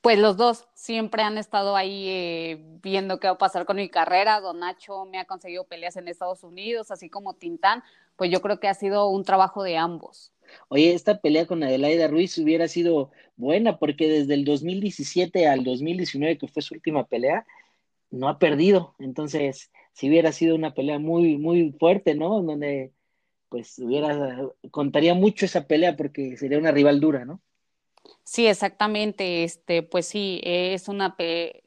Pues 0.00 0.16
los 0.16 0.36
dos 0.36 0.68
siempre 0.74 1.24
han 1.24 1.36
estado 1.36 1.74
ahí 1.74 2.08
eh, 2.08 2.64
viendo 2.80 3.18
qué 3.18 3.26
va 3.26 3.34
a 3.34 3.38
pasar 3.38 3.66
con 3.66 3.76
mi 3.76 3.88
carrera. 3.88 4.40
Don 4.40 4.60
Nacho 4.60 5.04
me 5.04 5.18
ha 5.18 5.24
conseguido 5.24 5.64
peleas 5.64 5.96
en 5.96 6.06
Estados 6.06 6.44
Unidos, 6.44 6.92
así 6.92 7.10
como 7.10 7.34
Tintán. 7.34 7.82
Pues 8.14 8.30
yo 8.30 8.40
creo 8.40 8.60
que 8.60 8.68
ha 8.68 8.74
sido 8.74 9.08
un 9.08 9.24
trabajo 9.24 9.64
de 9.64 9.76
ambos. 9.76 10.32
Oye, 10.68 10.94
esta 10.94 11.20
pelea 11.20 11.46
con 11.46 11.62
Adelaida 11.62 12.08
Ruiz 12.08 12.36
hubiera 12.38 12.68
sido 12.68 13.10
buena 13.36 13.78
porque 13.78 14.08
desde 14.08 14.34
el 14.34 14.44
2017 14.44 15.46
al 15.46 15.64
2019, 15.64 16.38
que 16.38 16.48
fue 16.48 16.62
su 16.62 16.74
última 16.74 17.06
pelea, 17.06 17.46
no 18.10 18.28
ha 18.28 18.38
perdido. 18.38 18.94
Entonces, 18.98 19.70
si 19.92 20.08
hubiera 20.08 20.32
sido 20.32 20.54
una 20.54 20.74
pelea 20.74 20.98
muy, 20.98 21.36
muy 21.36 21.72
fuerte, 21.78 22.14
¿no? 22.14 22.42
donde, 22.42 22.92
pues, 23.48 23.78
hubiera, 23.78 24.38
contaría 24.70 25.14
mucho 25.14 25.46
esa 25.46 25.66
pelea 25.66 25.96
porque 25.96 26.36
sería 26.36 26.58
una 26.58 26.72
rival 26.72 27.00
dura, 27.00 27.24
¿no? 27.24 27.40
Sí, 28.24 28.46
exactamente. 28.46 29.44
Este, 29.44 29.82
pues 29.82 30.06
sí, 30.06 30.40
es 30.44 30.88
una, 30.88 31.16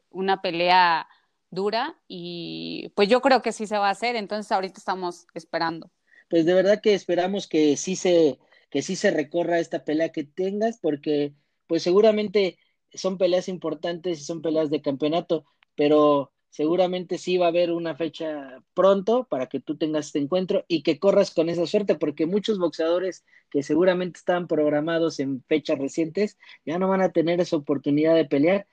una 0.10 0.42
pelea 0.42 1.08
dura 1.50 1.96
y 2.08 2.92
pues 2.96 3.08
yo 3.08 3.22
creo 3.22 3.42
que 3.42 3.52
sí 3.52 3.68
se 3.68 3.78
va 3.78 3.88
a 3.88 3.92
hacer. 3.92 4.16
Entonces, 4.16 4.52
ahorita 4.52 4.78
estamos 4.78 5.28
esperando. 5.34 5.92
Pues 6.30 6.46
de 6.46 6.54
verdad 6.54 6.82
que 6.82 6.94
esperamos 6.94 7.48
que 7.48 7.78
sí 7.78 7.96
se 7.96 8.40
que 8.74 8.82
sí 8.82 8.96
se 8.96 9.12
recorra 9.12 9.60
esta 9.60 9.86
pelea 9.86 10.10
que 10.10 10.24
tengas, 10.24 10.80
porque 10.80 11.36
pues 11.68 11.84
seguramente 11.84 12.58
son 12.92 13.20
peleas 13.20 13.48
importantes 13.48 14.20
y 14.20 14.24
son 14.24 14.42
peleas 14.42 14.72
de 14.72 14.82
campeonato, 14.82 15.46
pero 15.76 16.32
seguramente 16.50 17.20
sí 17.20 17.38
va 17.38 17.46
a 17.46 17.50
haber 17.50 17.72
una 17.72 17.96
fecha 17.96 18.64
pronto 18.74 19.28
para 19.30 19.46
que 19.46 19.60
tú 19.60 19.78
tengas 19.78 20.08
este 20.08 20.18
encuentro 20.18 20.66
y 20.68 20.82
que 20.82 20.98
corras 20.98 21.30
con 21.30 21.50
esa 21.50 21.68
suerte, 21.68 21.94
porque 21.94 22.26
muchos 22.26 22.58
boxeadores 22.58 23.24
que 23.52 23.62
seguramente 23.62 24.18
estaban 24.18 24.48
programados 24.48 25.20
en 25.20 25.44
fechas 25.44 25.78
recientes 25.78 26.40
ya 26.66 26.80
no 26.80 26.88
van 26.88 27.02
a 27.02 27.12
tener 27.12 27.42
esa 27.42 27.58
oportunidad 27.58 28.16
de 28.16 28.26
pelear, 28.26 28.68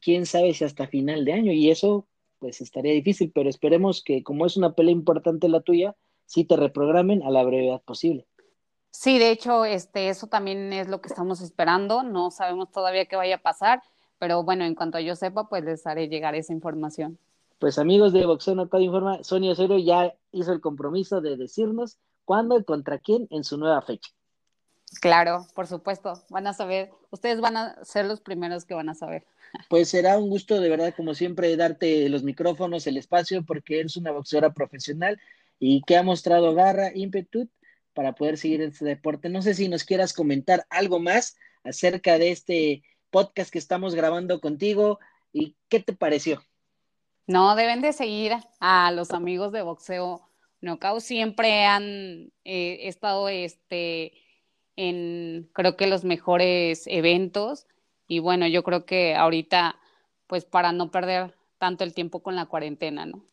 quién 0.00 0.26
sabe 0.26 0.54
si 0.54 0.64
hasta 0.64 0.88
final 0.88 1.24
de 1.24 1.34
año, 1.34 1.52
y 1.52 1.70
eso 1.70 2.08
pues 2.40 2.60
estaría 2.60 2.92
difícil, 2.92 3.30
pero 3.32 3.48
esperemos 3.48 4.02
que 4.02 4.24
como 4.24 4.44
es 4.44 4.56
una 4.56 4.74
pelea 4.74 4.92
importante 4.92 5.48
la 5.48 5.60
tuya, 5.60 5.94
sí 6.26 6.44
te 6.44 6.56
reprogramen 6.56 7.22
a 7.22 7.30
la 7.30 7.44
brevedad 7.44 7.80
posible. 7.82 8.26
Sí, 8.96 9.18
de 9.18 9.32
hecho, 9.32 9.64
este, 9.64 10.08
eso 10.08 10.28
también 10.28 10.72
es 10.72 10.86
lo 10.86 11.00
que 11.00 11.08
estamos 11.08 11.40
esperando. 11.40 12.04
No 12.04 12.30
sabemos 12.30 12.70
todavía 12.70 13.06
qué 13.06 13.16
vaya 13.16 13.34
a 13.34 13.42
pasar, 13.42 13.82
pero 14.20 14.44
bueno, 14.44 14.64
en 14.64 14.76
cuanto 14.76 15.00
yo 15.00 15.16
sepa, 15.16 15.48
pues 15.48 15.64
les 15.64 15.84
haré 15.84 16.08
llegar 16.08 16.36
esa 16.36 16.52
información. 16.52 17.18
Pues 17.58 17.78
amigos 17.78 18.12
de 18.12 18.24
Boxeo 18.24 18.54
No 18.54 18.68
Informa, 18.78 19.24
Sonia 19.24 19.54
Cero 19.56 19.78
ya 19.78 20.14
hizo 20.30 20.52
el 20.52 20.60
compromiso 20.60 21.20
de 21.20 21.36
decirnos 21.36 21.98
cuándo 22.24 22.56
y 22.56 22.62
contra 22.62 22.98
quién 22.98 23.26
en 23.30 23.42
su 23.42 23.58
nueva 23.58 23.82
fecha. 23.82 24.12
Claro, 25.00 25.44
por 25.56 25.66
supuesto, 25.66 26.22
van 26.30 26.46
a 26.46 26.52
saber, 26.52 26.92
ustedes 27.10 27.40
van 27.40 27.56
a 27.56 27.84
ser 27.84 28.06
los 28.06 28.20
primeros 28.20 28.64
que 28.64 28.74
van 28.74 28.88
a 28.88 28.94
saber. 28.94 29.26
Pues 29.68 29.88
será 29.88 30.18
un 30.18 30.30
gusto 30.30 30.60
de 30.60 30.68
verdad, 30.68 30.94
como 30.96 31.14
siempre, 31.14 31.56
darte 31.56 32.08
los 32.08 32.22
micrófonos, 32.22 32.86
el 32.86 32.96
espacio, 32.96 33.44
porque 33.44 33.80
eres 33.80 33.96
una 33.96 34.12
boxeadora 34.12 34.54
profesional 34.54 35.20
y 35.58 35.82
que 35.82 35.96
ha 35.96 36.04
mostrado 36.04 36.54
garra, 36.54 36.92
ímpetu 36.94 37.48
para 37.94 38.14
poder 38.14 38.36
seguir 38.36 38.60
este 38.60 38.84
deporte. 38.84 39.28
No 39.28 39.40
sé 39.40 39.54
si 39.54 39.68
nos 39.68 39.84
quieras 39.84 40.12
comentar 40.12 40.66
algo 40.68 40.98
más 41.00 41.36
acerca 41.62 42.18
de 42.18 42.30
este 42.30 42.82
podcast 43.10 43.50
que 43.50 43.58
estamos 43.58 43.94
grabando 43.94 44.40
contigo 44.40 44.98
y 45.32 45.56
qué 45.68 45.80
te 45.80 45.94
pareció. 45.94 46.42
No, 47.26 47.56
deben 47.56 47.80
de 47.80 47.92
seguir 47.92 48.32
a 48.60 48.90
los 48.92 49.12
amigos 49.12 49.52
de 49.52 49.62
boxeo 49.62 50.28
Knockout. 50.60 51.00
Siempre 51.00 51.64
han 51.64 52.32
eh, 52.44 52.80
estado 52.82 53.28
este, 53.28 54.12
en, 54.76 55.48
creo 55.54 55.76
que 55.76 55.86
los 55.86 56.04
mejores 56.04 56.86
eventos. 56.86 57.66
Y 58.06 58.18
bueno, 58.18 58.46
yo 58.46 58.62
creo 58.62 58.84
que 58.84 59.14
ahorita, 59.14 59.78
pues 60.26 60.44
para 60.44 60.72
no 60.72 60.90
perder 60.90 61.34
tanto 61.58 61.84
el 61.84 61.94
tiempo 61.94 62.22
con 62.22 62.36
la 62.36 62.46
cuarentena, 62.46 63.06
¿no? 63.06 63.24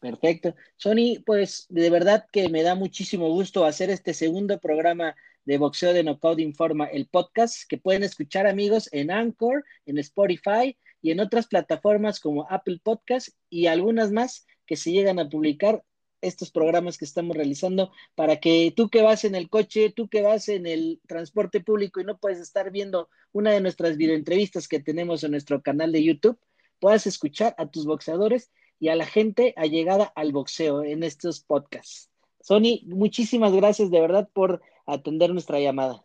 Perfecto. 0.00 0.54
Sony, 0.76 1.20
pues 1.26 1.66
de 1.68 1.90
verdad 1.90 2.26
que 2.30 2.48
me 2.48 2.62
da 2.62 2.76
muchísimo 2.76 3.28
gusto 3.30 3.64
hacer 3.64 3.90
este 3.90 4.14
segundo 4.14 4.60
programa 4.60 5.16
de 5.44 5.58
Boxeo 5.58 5.92
de 5.92 6.04
Knockout 6.04 6.38
Informa, 6.38 6.86
el 6.86 7.06
podcast 7.08 7.62
que 7.68 7.78
pueden 7.78 8.04
escuchar 8.04 8.46
amigos 8.46 8.88
en 8.92 9.10
Anchor, 9.10 9.64
en 9.86 9.98
Spotify 9.98 10.76
y 11.02 11.10
en 11.10 11.20
otras 11.20 11.48
plataformas 11.48 12.20
como 12.20 12.46
Apple 12.48 12.80
Podcast 12.82 13.30
y 13.50 13.66
algunas 13.66 14.12
más 14.12 14.46
que 14.66 14.76
se 14.76 14.92
llegan 14.92 15.18
a 15.18 15.28
publicar 15.28 15.82
estos 16.20 16.50
programas 16.50 16.98
que 16.98 17.04
estamos 17.04 17.36
realizando 17.36 17.90
para 18.14 18.38
que 18.40 18.72
tú 18.76 18.90
que 18.90 19.02
vas 19.02 19.24
en 19.24 19.34
el 19.34 19.48
coche, 19.48 19.90
tú 19.90 20.08
que 20.08 20.22
vas 20.22 20.48
en 20.48 20.66
el 20.66 21.00
transporte 21.06 21.60
público 21.60 22.00
y 22.00 22.04
no 22.04 22.18
puedes 22.18 22.38
estar 22.38 22.70
viendo 22.70 23.08
una 23.32 23.50
de 23.52 23.60
nuestras 23.60 23.96
videoentrevistas 23.96 24.68
que 24.68 24.80
tenemos 24.80 25.24
en 25.24 25.32
nuestro 25.32 25.62
canal 25.62 25.92
de 25.92 26.04
YouTube, 26.04 26.38
puedas 26.78 27.06
escuchar 27.06 27.54
a 27.58 27.66
tus 27.68 27.84
boxeadores 27.86 28.50
y 28.80 28.88
a 28.88 28.96
la 28.96 29.06
gente 29.06 29.54
allegada 29.56 30.12
al 30.14 30.32
boxeo 30.32 30.82
en 30.82 31.02
estos 31.02 31.40
podcasts. 31.40 32.10
Sony, 32.40 32.82
muchísimas 32.86 33.52
gracias 33.52 33.90
de 33.90 34.00
verdad 34.00 34.28
por 34.32 34.62
atender 34.86 35.32
nuestra 35.32 35.60
llamada. 35.60 36.04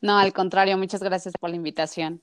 No, 0.00 0.18
al 0.18 0.32
contrario, 0.32 0.78
muchas 0.78 1.02
gracias 1.02 1.34
por 1.38 1.50
la 1.50 1.56
invitación. 1.56 2.22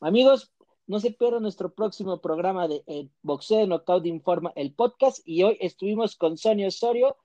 Amigos, 0.00 0.52
no 0.86 1.00
se 1.00 1.10
pierdan 1.10 1.42
nuestro 1.42 1.72
próximo 1.72 2.20
programa 2.20 2.68
de 2.68 2.82
eh, 2.86 3.08
Boxeo 3.22 3.58
de 3.58 3.66
Knockout 3.66 4.06
Informa, 4.06 4.52
el 4.56 4.74
podcast, 4.74 5.20
y 5.24 5.42
hoy 5.42 5.56
estuvimos 5.60 6.16
con 6.16 6.36
Sonia 6.36 6.68
Osorio, 6.68 7.16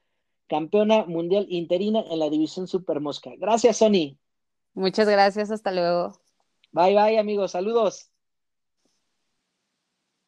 campeona 0.48 1.06
mundial 1.06 1.48
interina 1.50 2.04
en 2.10 2.20
la 2.20 2.30
división 2.30 2.68
Super 2.68 3.00
Mosca. 3.00 3.32
Gracias, 3.38 3.78
Sony. 3.78 4.18
Muchas 4.74 5.10
gracias, 5.10 5.52
hasta 5.52 5.72
luego. 5.72 6.14
Bye, 6.72 6.96
bye, 6.96 7.20
amigos, 7.20 7.52
saludos. 7.52 8.12